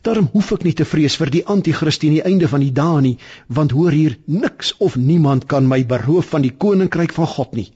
Daarom 0.01 0.29
hoef 0.33 0.51
ek 0.55 0.63
nie 0.67 0.73
te 0.73 0.85
vrees 0.85 1.15
vir 1.19 1.31
die 1.33 1.43
anti-kristus 1.55 2.09
aan 2.09 2.17
die 2.17 2.25
einde 2.29 2.47
van 2.51 2.63
die 2.63 2.73
dae 2.75 3.01
nie, 3.01 3.17
want 3.47 3.71
hoor 3.71 3.91
hier, 3.91 4.17
niks 4.25 4.73
of 4.77 4.95
niemand 4.95 5.47
kan 5.51 5.67
my 5.67 5.83
beroof 5.85 6.31
van 6.35 6.45
die 6.45 6.53
koninkryk 6.65 7.13
van 7.13 7.27
God 7.27 7.53
nie. 7.59 7.71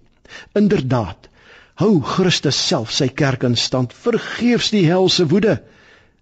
Inderdaad, 0.55 1.29
hou 1.81 1.99
Christus 2.01 2.59
self 2.67 2.91
sy 2.91 3.09
kerk 3.09 3.43
in 3.43 3.57
stand, 3.57 3.93
vergeefs 3.93 4.71
die 4.75 4.85
helse 4.87 5.27
woede. 5.27 5.59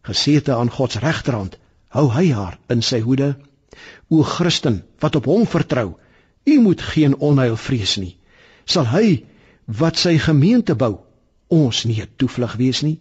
Gesete 0.07 0.55
aan 0.55 0.71
God 0.71 0.95
se 0.95 1.03
regterhand, 1.03 1.57
hou 1.89 2.07
hy 2.13 2.29
haar 2.31 2.59
in 2.73 2.81
sy 2.81 3.01
hoede. 3.03 3.35
O 4.09 4.23
Christen, 4.23 4.83
wat 5.01 5.15
op 5.19 5.25
hom 5.27 5.45
vertrou, 5.45 5.97
U 6.47 6.59
moet 6.63 6.81
geen 6.81 7.17
onheil 7.19 7.57
vrees 7.59 7.97
nie. 7.99 8.13
Sal 8.65 8.87
hy 8.87 9.25
wat 9.79 9.99
sy 9.99 10.15
gemeente 10.23 10.75
bou, 10.79 10.93
ons 11.51 11.83
nie 11.85 11.99
'n 12.01 12.07
toevlug 12.15 12.55
wees 12.55 12.81
nie? 12.87 12.99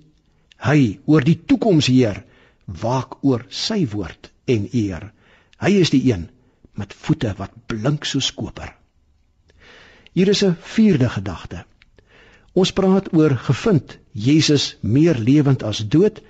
Hy 0.59 0.99
oor 1.07 1.23
die 1.23 1.39
toekoms 1.47 1.87
heer, 1.87 2.25
waak 2.67 3.23
oor 3.25 3.47
sy 3.49 3.87
woord 3.89 4.31
en 4.45 4.69
eer. 4.73 5.13
Hy 5.59 5.71
is 5.81 5.91
die 5.91 6.03
een 6.13 6.29
met 6.77 6.95
voete 6.95 7.33
wat 7.39 7.55
blink 7.67 8.05
soos 8.05 8.33
koper. 8.35 8.75
Hier 10.13 10.29
is 10.29 10.43
'n 10.45 10.57
vierde 10.61 11.09
gedagte. 11.09 11.65
Ons 12.53 12.73
praat 12.73 13.13
oor 13.13 13.37
gevind 13.37 13.99
Jesus 14.13 14.77
meer 14.81 15.19
lewend 15.19 15.63
as 15.63 15.85
dood 15.89 16.21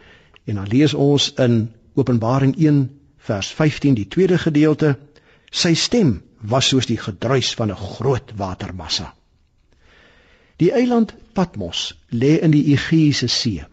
en 0.45 0.55
dan 0.55 0.69
lees 0.69 0.95
ons 0.95 1.33
in 1.35 1.73
Openbaring 1.95 2.57
1 2.59 3.01
vers 3.17 3.49
15 3.55 3.95
die 3.95 4.09
tweede 4.09 4.39
gedeelte 4.39 4.99
sy 5.51 5.75
stem 5.75 6.23
was 6.41 6.69
soos 6.69 6.87
die 6.87 6.99
gedruis 6.99 7.55
van 7.55 7.71
'n 7.71 7.77
groot 7.77 8.33
watermassa. 8.37 9.15
Die 10.57 10.73
eiland 10.73 11.15
Patmos 11.33 11.95
lê 12.11 12.39
in 12.41 12.51
die 12.51 12.65
Egeïese 12.75 13.29
See. 13.29 13.65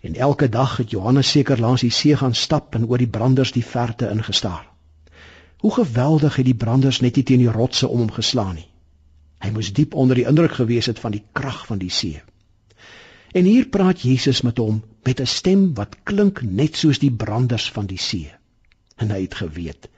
En 0.00 0.14
elke 0.14 0.48
dag 0.48 0.76
het 0.76 0.90
Johannes 0.90 1.30
seker 1.30 1.60
langs 1.60 1.80
die 1.80 1.90
see 1.90 2.16
gaan 2.16 2.34
stap 2.34 2.74
en 2.74 2.86
oor 2.86 2.98
die 2.98 3.10
branders 3.10 3.52
die 3.52 3.64
verte 3.64 4.10
ingestaar. 4.10 4.66
Hoe 5.58 5.72
geweldig 5.74 6.36
het 6.36 6.46
die 6.46 6.54
branders 6.54 7.00
net 7.00 7.16
nie 7.16 7.24
teen 7.24 7.42
die 7.42 7.50
rotse 7.50 7.88
om 7.88 7.98
hom 7.98 8.12
geslaan 8.14 8.54
nie. 8.54 8.68
Hy 9.42 9.50
moes 9.54 9.72
diep 9.74 9.94
onder 9.94 10.18
die 10.18 10.26
indruk 10.26 10.54
gewees 10.58 10.86
het 10.86 10.98
van 10.98 11.14
die 11.14 11.24
krag 11.32 11.64
van 11.66 11.78
die 11.82 11.90
see. 11.90 12.22
En 13.34 13.44
hier 13.44 13.66
praat 13.66 14.00
Jesus 14.00 14.42
met 14.46 14.58
hom 14.62 14.82
met 15.02 15.20
'n 15.20 15.26
stem 15.26 15.74
wat 15.74 15.96
klink 16.02 16.42
net 16.42 16.76
soos 16.76 16.98
die 16.98 17.12
branders 17.12 17.70
van 17.70 17.86
die 17.86 17.98
see. 17.98 18.30
En 18.96 19.10
hy 19.10 19.20
het 19.22 19.34
geweet 19.34 19.90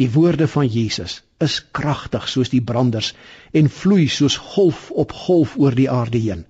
Die 0.00 0.10
woorde 0.10 0.48
van 0.48 0.66
Jesus 0.66 1.20
is 1.38 1.58
kragtig 1.76 2.28
soos 2.28 2.50
die 2.52 2.62
branders 2.62 3.12
en 3.52 3.68
vloei 3.68 4.08
soos 4.08 4.36
golf 4.54 4.90
op 4.90 5.12
golf 5.26 5.54
oor 5.58 5.74
die 5.76 5.90
aarde 5.90 6.18
heen, 6.18 6.44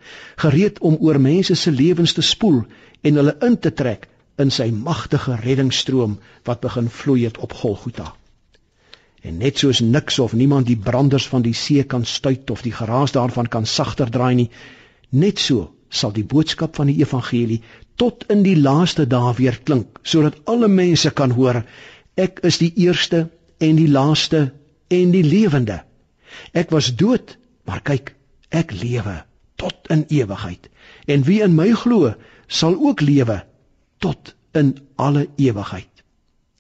gereed 0.45 0.79
om 0.79 0.99
oor 1.01 1.19
mense 1.21 1.57
se 1.59 1.71
lewens 1.71 2.13
te 2.13 2.23
spoel 2.23 2.63
en 3.03 3.19
hulle 3.21 3.37
in 3.49 3.59
te 3.59 3.73
trek 3.83 4.09
in 4.43 4.51
sy 4.51 4.71
magtige 4.71 5.37
reddingsstroom 5.43 6.19
wat 6.49 6.63
begin 6.63 6.89
vloei 7.01 7.25
het 7.25 7.39
op 7.39 7.53
Golgotha. 7.53 8.13
En 9.23 9.39
net 9.39 9.59
soos 9.59 9.81
niks 9.81 10.19
of 10.19 10.33
niemand 10.33 10.67
die 10.67 10.79
branders 10.89 11.29
van 11.29 11.43
die 11.43 11.55
see 11.55 11.83
kan 11.85 12.05
stuit 12.05 12.51
of 12.51 12.63
die 12.63 12.75
geraas 12.75 13.15
daarvan 13.15 13.49
kan 13.49 13.67
sagter 13.67 14.11
draai 14.11 14.35
nie, 14.35 14.51
net 15.11 15.39
so 15.39 15.71
sal 15.93 16.13
die 16.17 16.25
boodskap 16.25 16.77
van 16.77 16.89
die 16.91 16.99
evangelie 17.05 17.61
tot 18.01 18.25
in 18.33 18.43
die 18.47 18.57
laaste 18.57 19.05
dae 19.07 19.35
weer 19.39 19.59
klink 19.69 20.01
sodat 20.13 20.39
alle 20.53 20.69
mense 20.69 21.11
kan 21.19 21.35
hoor 21.39 21.61
Ek 22.15 22.43
is 22.45 22.59
die 22.59 22.73
eerste 22.77 23.31
en 23.59 23.77
die 23.77 23.89
laaste 23.89 24.53
en 24.89 25.15
die 25.15 25.25
lewende. 25.25 25.83
Ek 26.53 26.71
was 26.71 26.93
dood, 26.97 27.37
maar 27.65 27.81
kyk, 27.81 28.15
ek 28.51 28.73
lewe 28.77 29.23
tot 29.57 29.89
in 29.89 30.05
ewigheid. 30.09 30.69
En 31.07 31.25
wie 31.25 31.41
in 31.43 31.55
my 31.57 31.71
glo, 31.73 32.13
sal 32.47 32.77
ook 32.77 33.01
lewe 33.01 33.43
tot 33.99 34.35
in 34.53 34.77
alle 35.01 35.29
ewigheid. 35.37 35.89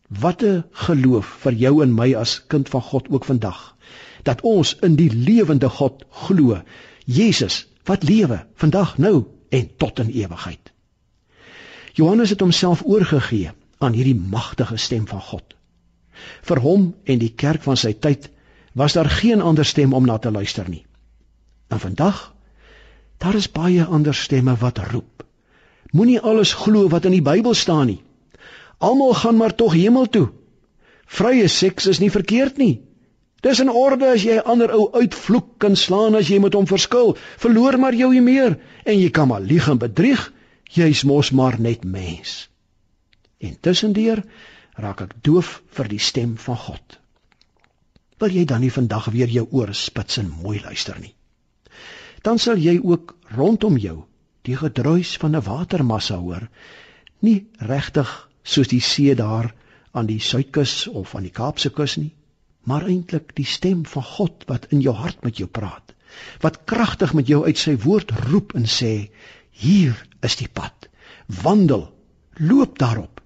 Wat 0.09 0.43
'n 0.43 0.65
geloof 0.87 1.27
vir 1.45 1.53
jou 1.53 1.83
en 1.83 1.95
my 1.95 2.15
as 2.15 2.47
kind 2.47 2.69
van 2.69 2.83
God 2.83 3.09
ook 3.09 3.25
vandag 3.25 3.77
dat 4.23 4.41
ons 4.41 4.77
in 4.81 4.97
die 4.97 5.11
lewende 5.11 5.69
God 5.69 6.05
glo. 6.11 6.63
Jesus 7.05 7.67
wat 7.85 8.03
lewe 8.03 8.47
vandag 8.55 8.99
nou 8.99 9.25
en 9.49 9.71
tot 9.77 9.99
in 9.99 10.11
ewigheid. 10.11 10.73
Johannes 11.93 12.31
het 12.31 12.41
homself 12.41 12.83
oorgegee 12.85 13.51
aan 13.83 13.97
hierdie 13.97 14.19
magtige 14.19 14.77
stem 14.77 15.07
van 15.07 15.21
God. 15.21 15.57
Vir 16.43 16.61
hom 16.61 16.93
en 17.05 17.19
die 17.19 17.33
kerk 17.45 17.63
van 17.63 17.77
sy 17.77 17.93
tyd 17.93 18.29
was 18.79 18.97
daar 18.97 19.11
geen 19.11 19.41
ander 19.41 19.65
stem 19.65 19.93
om 19.93 20.07
na 20.07 20.19
te 20.19 20.31
luister 20.31 20.69
nie. 20.69 20.85
En 21.69 21.81
vandag 21.81 22.33
daar 23.19 23.35
is 23.39 23.51
baie 23.51 23.85
ander 23.85 24.15
stemme 24.15 24.57
wat 24.59 24.79
roep. 24.91 25.25
Moenie 25.93 26.21
alles 26.21 26.55
glo 26.55 26.89
wat 26.89 27.05
in 27.05 27.15
die 27.15 27.23
Bybel 27.23 27.55
staan 27.55 27.87
nie. 27.87 28.01
Almal 28.79 29.15
gaan 29.15 29.37
maar 29.37 29.55
tog 29.55 29.73
hemel 29.73 30.09
toe. 30.09 30.29
Vrye 31.07 31.49
seks 31.49 31.87
is 31.87 32.01
nie 32.01 32.11
verkeerd 32.11 32.57
nie. 32.57 32.81
Dis 33.43 33.61
in 33.61 33.71
orde 33.71 34.07
as 34.15 34.23
jy 34.23 34.39
ander 34.39 34.71
ou 34.75 34.89
uitvloek 34.95 35.65
en 35.67 35.77
slaan 35.77 36.15
as 36.19 36.29
jy 36.31 36.39
met 36.43 36.55
hom 36.55 36.67
verskil. 36.67 37.17
Verloor 37.43 37.79
maar 37.79 37.95
jou 37.95 38.13
nie 38.15 38.25
meer 38.25 38.57
en 38.85 38.99
jy 38.99 39.11
kan 39.11 39.29
maar 39.29 39.43
lieg 39.43 39.69
en 39.69 39.79
bedrieg. 39.79 40.33
Jy's 40.73 41.05
mos 41.05 41.31
maar 41.31 41.61
net 41.61 41.85
mens. 41.85 42.52
En 43.43 43.57
tussendeur 43.61 44.23
raak 44.85 45.01
ek 45.05 45.15
doof 45.27 45.63
vir 45.77 45.89
die 45.91 46.01
stem 46.01 46.37
van 46.39 46.59
God. 46.67 46.99
Wil 48.23 48.37
jy 48.39 48.45
dan 48.47 48.63
nie 48.63 48.71
vandag 48.71 49.09
weer 49.15 49.31
jou 49.35 49.49
ore 49.51 49.75
spits 49.75 50.21
en 50.23 50.31
mooi 50.31 50.61
luister 50.63 50.99
nie? 51.03 51.15
Dan 52.23 52.39
sal 52.39 52.61
jy 52.63 52.77
ook 52.79 53.17
rondom 53.35 53.79
jou 53.83 54.05
die 54.47 54.57
gedruis 54.57 55.17
van 55.23 55.37
'n 55.37 55.43
watermassa 55.47 56.17
hoor, 56.17 56.49
nie 57.21 57.47
regtig 57.59 58.11
soos 58.43 58.69
die 58.69 58.81
see 58.81 59.15
daar 59.15 59.53
aan 59.93 60.07
die 60.07 60.21
suidkus 60.21 60.87
of 60.89 61.15
aan 61.15 61.27
die 61.27 61.35
Kaapse 61.35 61.71
kus 61.71 61.97
nie, 61.97 62.15
maar 62.65 62.87
eintlik 62.87 63.35
die 63.35 63.47
stem 63.47 63.85
van 63.87 64.03
God 64.03 64.45
wat 64.47 64.67
in 64.71 64.81
jou 64.81 64.95
hart 64.95 65.23
met 65.25 65.37
jou 65.37 65.49
praat, 65.49 65.95
wat 66.41 66.65
kragtig 66.65 67.15
met 67.15 67.27
jou 67.27 67.45
uit 67.45 67.59
sy 67.59 67.77
woord 67.77 68.11
roep 68.29 68.55
en 68.55 68.67
sê: 68.67 69.11
"Hier 69.51 70.07
is 70.23 70.37
die 70.37 70.49
pad. 70.49 70.89
Wandel, 71.43 71.93
loop 72.39 72.79
daarop." 72.79 73.22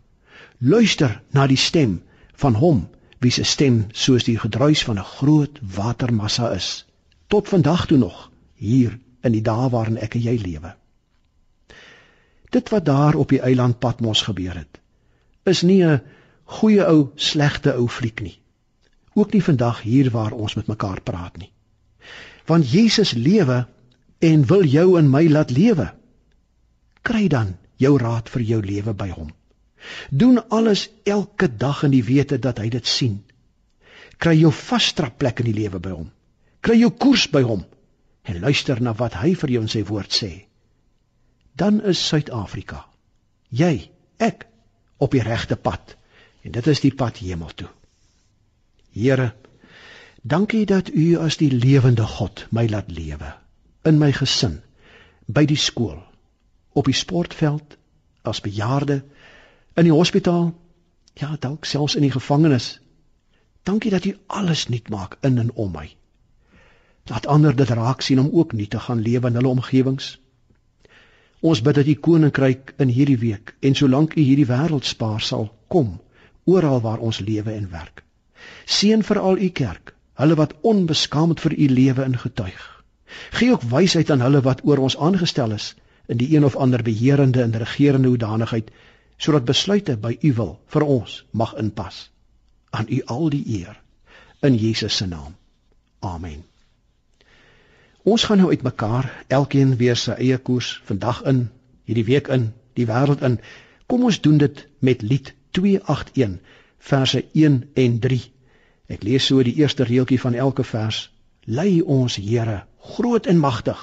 Luister 0.59 1.23
na 1.31 1.47
die 1.47 1.57
stem 1.61 2.03
van 2.35 2.55
hom 2.55 2.87
wie 3.21 3.31
se 3.31 3.45
stem 3.45 3.87
soos 3.93 4.25
die 4.25 4.39
gedruis 4.39 4.85
van 4.85 4.99
'n 4.99 5.05
groot 5.05 5.59
watermassa 5.75 6.51
is. 6.51 6.87
Tot 7.27 7.49
vandag 7.49 7.87
toe 7.87 7.99
nog 7.99 8.31
hier 8.55 8.99
in 9.21 9.33
die 9.33 9.43
dae 9.43 9.71
waarin 9.71 9.99
ek 9.99 10.15
en 10.15 10.21
jy 10.21 10.37
lewe. 10.37 10.75
Dit 12.51 12.69
wat 12.69 12.85
daar 12.85 13.15
op 13.15 13.29
die 13.29 13.41
eiland 13.41 13.79
Patmos 13.79 14.23
gebeur 14.23 14.57
het 14.57 14.81
is 15.45 15.63
nie 15.63 15.85
'n 15.85 16.03
goeie 16.45 16.87
ou 16.87 17.11
slegte 17.15 17.75
ou 17.75 17.89
fliek 17.89 18.21
nie. 18.21 18.41
Ook 19.15 19.33
nie 19.33 19.43
vandag 19.43 19.83
hier 19.83 20.11
waar 20.11 20.33
ons 20.33 20.55
met 20.55 20.67
mekaar 20.67 21.01
praat 21.01 21.37
nie. 21.37 21.53
Want 22.47 22.71
Jesus 22.71 23.13
lewe 23.13 23.67
en 24.19 24.47
wil 24.47 24.65
jou 24.65 24.99
en 24.99 25.11
my 25.11 25.29
laat 25.29 25.51
lewe. 25.51 25.95
Kry 27.03 27.29
dan 27.29 27.57
jou 27.77 27.99
raad 27.99 28.29
vir 28.29 28.43
jou 28.43 28.63
lewe 28.63 28.95
by 28.95 29.09
hom 29.09 29.36
Doen 30.11 30.49
alles 30.49 30.89
elke 31.05 31.49
dag 31.57 31.83
in 31.83 31.95
die 31.95 32.05
wete 32.05 32.39
dat 32.39 32.59
hy 32.59 32.69
dit 32.73 32.87
sien. 32.87 33.23
Kry 34.19 34.35
jou 34.39 34.53
vaste 34.53 35.09
plek 35.19 35.43
in 35.43 35.51
die 35.51 35.57
lewe 35.57 35.81
by 35.83 35.93
hom. 35.95 36.11
Kry 36.61 36.79
jou 36.81 36.91
koers 36.91 37.29
by 37.31 37.43
hom 37.47 37.65
en 38.27 38.41
luister 38.43 38.81
na 38.83 38.95
wat 38.99 39.15
hy 39.21 39.35
vir 39.39 39.53
jou 39.55 39.63
in 39.63 39.71
sy 39.71 39.85
woord 39.87 40.13
sê. 40.13 40.31
Dan 41.57 41.79
is 41.81 42.01
Suid-Afrika, 42.03 42.83
jy, 43.49 43.89
ek 44.19 44.49
op 44.99 45.15
die 45.15 45.23
regte 45.25 45.57
pad 45.57 45.95
en 46.43 46.55
dit 46.57 46.67
is 46.73 46.83
die 46.83 46.93
pad 46.95 47.21
hemel 47.23 47.53
toe. 47.55 47.69
Here, 48.97 49.33
dankie 50.23 50.65
dat 50.67 50.91
U 50.91 51.07
as 51.23 51.39
die 51.41 51.53
lewende 51.53 52.07
God 52.17 52.47
my 52.51 52.67
laat 52.71 52.91
lewe 52.91 53.33
in 53.87 54.01
my 54.03 54.11
gesin, 54.11 54.59
by 55.31 55.45
die 55.47 55.59
skool, 55.59 55.99
op 56.75 56.89
die 56.91 56.97
sportveld, 56.97 57.77
as 58.27 58.43
bejaarde 58.43 59.05
in 59.77 59.85
die 59.85 59.93
hospitaal, 59.93 60.55
ja, 61.21 61.37
dalk 61.41 61.65
selfs 61.65 61.97
in 61.97 62.05
die 62.07 62.13
gevangenis. 62.13 62.77
Dankie 63.69 63.91
dat 63.91 64.05
U 64.05 64.15
alles 64.27 64.69
nuut 64.69 64.89
maak 64.89 65.19
in 65.21 65.39
en 65.39 65.53
om 65.55 65.73
my. 65.73 65.89
Laat 67.11 67.27
ander 67.27 67.57
dit 67.57 67.71
raak 67.71 68.01
sien 68.01 68.21
om 68.21 68.31
ook 68.33 68.53
nuut 68.53 68.71
te 68.71 68.81
gaan 68.81 69.03
lewe 69.03 69.29
in 69.29 69.39
hulle 69.39 69.53
omgewings. 69.53 70.17
Ons 71.41 71.63
bid 71.63 71.75
dat 71.75 71.87
U 71.87 71.95
koninkryk 71.95 72.73
in 72.83 72.89
hierdie 72.89 73.19
week 73.19 73.55
en 73.61 73.75
solank 73.75 74.17
U 74.17 74.21
hierdie 74.21 74.49
wêreld 74.49 74.89
spaar 74.89 75.21
sal 75.21 75.51
kom 75.69 75.99
oral 76.47 76.81
waar 76.81 77.03
ons 77.03 77.21
lewe 77.21 77.53
en 77.53 77.71
werk. 77.71 78.03
Seën 78.65 79.03
veral 79.03 79.39
U 79.39 79.49
kerk, 79.51 79.95
hulle 80.15 80.39
wat 80.39 80.55
onbeskaamd 80.63 81.43
vir 81.43 81.53
U 81.53 81.69
lewe 81.69 82.05
in 82.05 82.19
getuig. 82.19 82.63
Gee 83.31 83.53
ook 83.53 83.67
wysheid 83.71 84.11
aan 84.11 84.23
hulle 84.25 84.41
wat 84.47 84.63
oor 84.65 84.79
ons 84.79 84.97
aangestel 84.97 85.53
is 85.53 85.75
in 86.07 86.21
die 86.23 86.31
een 86.37 86.45
of 86.45 86.57
ander 86.57 86.83
beheerende 86.83 87.43
en 87.43 87.59
regerende 87.59 88.09
hoedanigheid 88.09 88.71
sodat 89.17 89.49
besluite 89.49 89.97
by 89.97 90.17
u 90.23 90.33
wil 90.41 90.59
vir 90.75 90.87
ons 90.99 91.25
mag 91.31 91.55
inpas 91.63 92.07
aan 92.71 92.87
u 92.89 93.03
al 93.17 93.29
die 93.31 93.45
eer 93.61 93.81
in 94.43 94.57
Jesus 94.61 94.97
se 94.97 95.07
naam 95.07 95.35
Amen. 96.07 96.45
Ons 98.07 98.25
gaan 98.25 98.39
nou 98.39 98.51
uitmekaar, 98.53 99.09
elkeen 99.27 99.77
weer 99.81 99.97
sy 99.99 100.15
eie 100.23 100.39
koers 100.39 100.69
vandag 100.87 101.23
in, 101.27 101.49
hierdie 101.89 102.05
week 102.07 102.29
in, 102.31 102.53
die 102.79 102.87
wêreld 102.87 103.25
in. 103.27 103.41
Kom 103.91 104.05
ons 104.07 104.21
doen 104.23 104.39
dit 104.39 104.63
met 104.79 105.03
lied 105.03 105.33
281 105.59 106.37
verse 106.87 107.25
1 107.33 107.59
en 107.75 107.99
3. 108.05 108.21
Ek 108.95 109.03
lees 109.03 109.27
so 109.27 109.43
die 109.43 109.57
eerste 109.59 109.87
reeltjie 109.89 110.21
van 110.23 110.39
elke 110.39 110.63
vers. 110.65 111.09
Lei 111.47 111.81
ons 111.83 112.19
Here, 112.23 112.63
groot 112.95 113.27
en 113.27 113.43
magtig. 113.43 113.81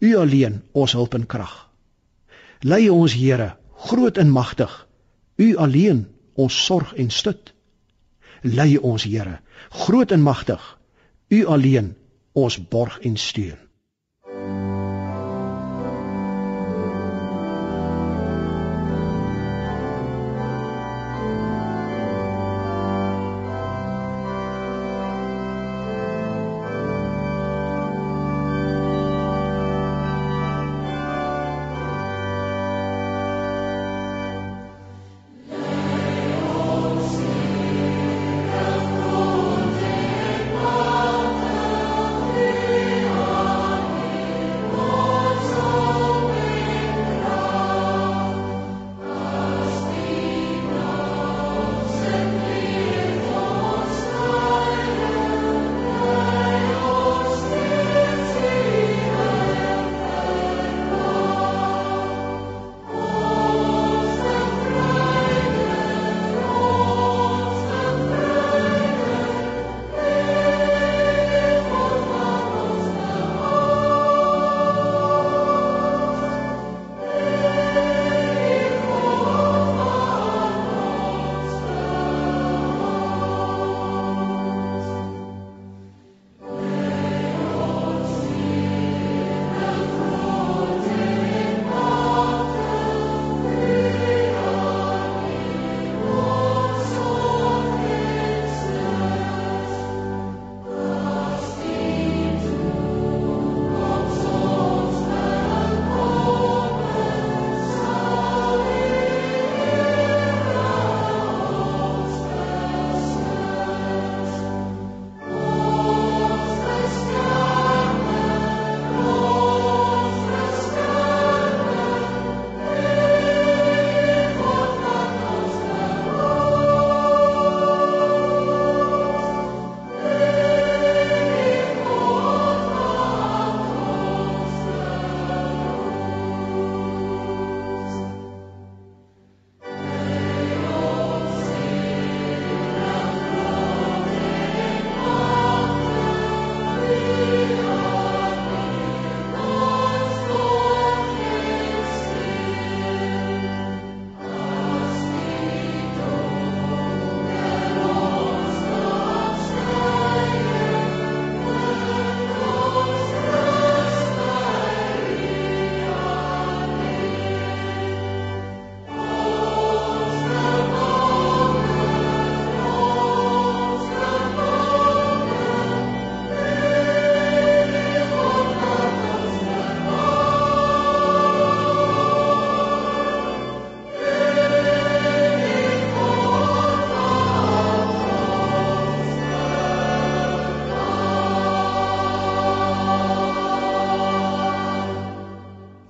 U 0.00 0.16
alleen 0.18 0.62
ons 0.72 0.94
hulp 0.98 1.14
en 1.14 1.26
krag. 1.26 1.54
Lei 2.62 2.88
ons 2.90 3.14
Here, 3.14 3.52
groot 3.76 4.18
en 4.18 4.30
magtig. 4.30 4.86
U 5.36 5.56
alleen 5.56 6.06
ons 6.34 6.64
sorg 6.64 6.94
en 6.94 7.10
stut. 7.10 7.54
Lei 8.42 8.76
ons 8.78 9.02
Here, 9.02 9.40
groot 9.70 10.10
en 10.10 10.22
magtig. 10.22 10.78
U 11.28 11.44
alleen 11.46 11.94
ons 12.32 12.58
borg 12.68 12.98
en 13.00 13.16
steun. 13.16 13.63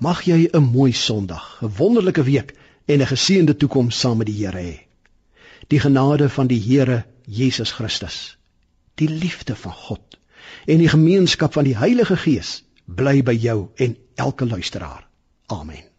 Mag 0.05 0.21
jy 0.29 0.49
'n 0.53 0.67
mooi 0.77 0.93
Sondag, 0.93 1.45
'n 1.63 1.73
wonderlike 1.77 2.23
week 2.23 2.51
en 2.85 3.01
'n 3.01 3.07
geseënde 3.07 3.57
toekoms 3.57 3.99
saam 3.99 4.17
met 4.17 4.27
die 4.27 4.47
Here 4.47 4.61
hê. 4.61 4.77
Die 5.69 5.81
genade 5.81 6.29
van 6.29 6.47
die 6.47 6.61
Here 6.61 7.05
Jesus 7.27 7.71
Christus, 7.73 8.37
die 8.95 9.09
liefde 9.09 9.57
van 9.57 9.73
God 9.73 10.19
en 10.67 10.79
die 10.79 10.89
gemeenskap 10.89 11.53
van 11.53 11.65
die 11.65 11.77
Heilige 11.77 12.17
Gees 12.17 12.63
bly 12.85 13.23
by 13.23 13.33
jou 13.33 13.69
en 13.75 13.97
elke 14.15 14.47
luisteraar. 14.47 15.07
Amen. 15.47 15.94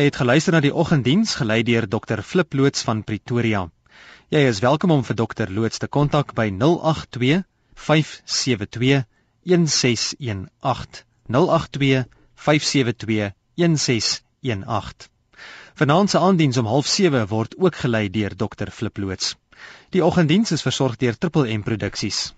Jy 0.00 0.06
het 0.06 0.16
geluister 0.16 0.54
na 0.54 0.62
die 0.64 0.72
oggenddiens 0.72 1.34
gelei 1.36 1.58
deur 1.68 1.84
Dr 1.84 2.22
Flip 2.24 2.54
loods 2.56 2.86
van 2.88 3.02
Pretoria. 3.04 3.66
Jy 4.32 4.40
is 4.48 4.62
welkom 4.64 4.94
om 4.94 5.02
vir 5.04 5.18
Dr 5.18 5.52
Loods 5.52 5.82
te 5.82 5.90
kontak 5.92 6.32
by 6.38 6.46
082 6.62 7.42
572 7.76 9.02
1618. 9.44 11.04
082 11.36 12.06
572 12.46 13.34
1618. 13.60 15.12
Vanaand 15.82 16.16
se 16.16 16.18
aandiens 16.30 16.56
om 16.64 16.72
07:30 16.80 17.28
word 17.28 17.58
ook 17.60 17.76
gelei 17.84 18.08
deur 18.08 18.32
Dr 18.32 18.72
Flip 18.72 18.96
loods. 19.04 19.36
Die 19.92 20.04
oggenddiens 20.04 20.56
is 20.56 20.64
versorg 20.64 20.96
deur 20.96 21.18
Triple 21.18 21.58
M 21.58 21.62
Produksies. 21.62 22.30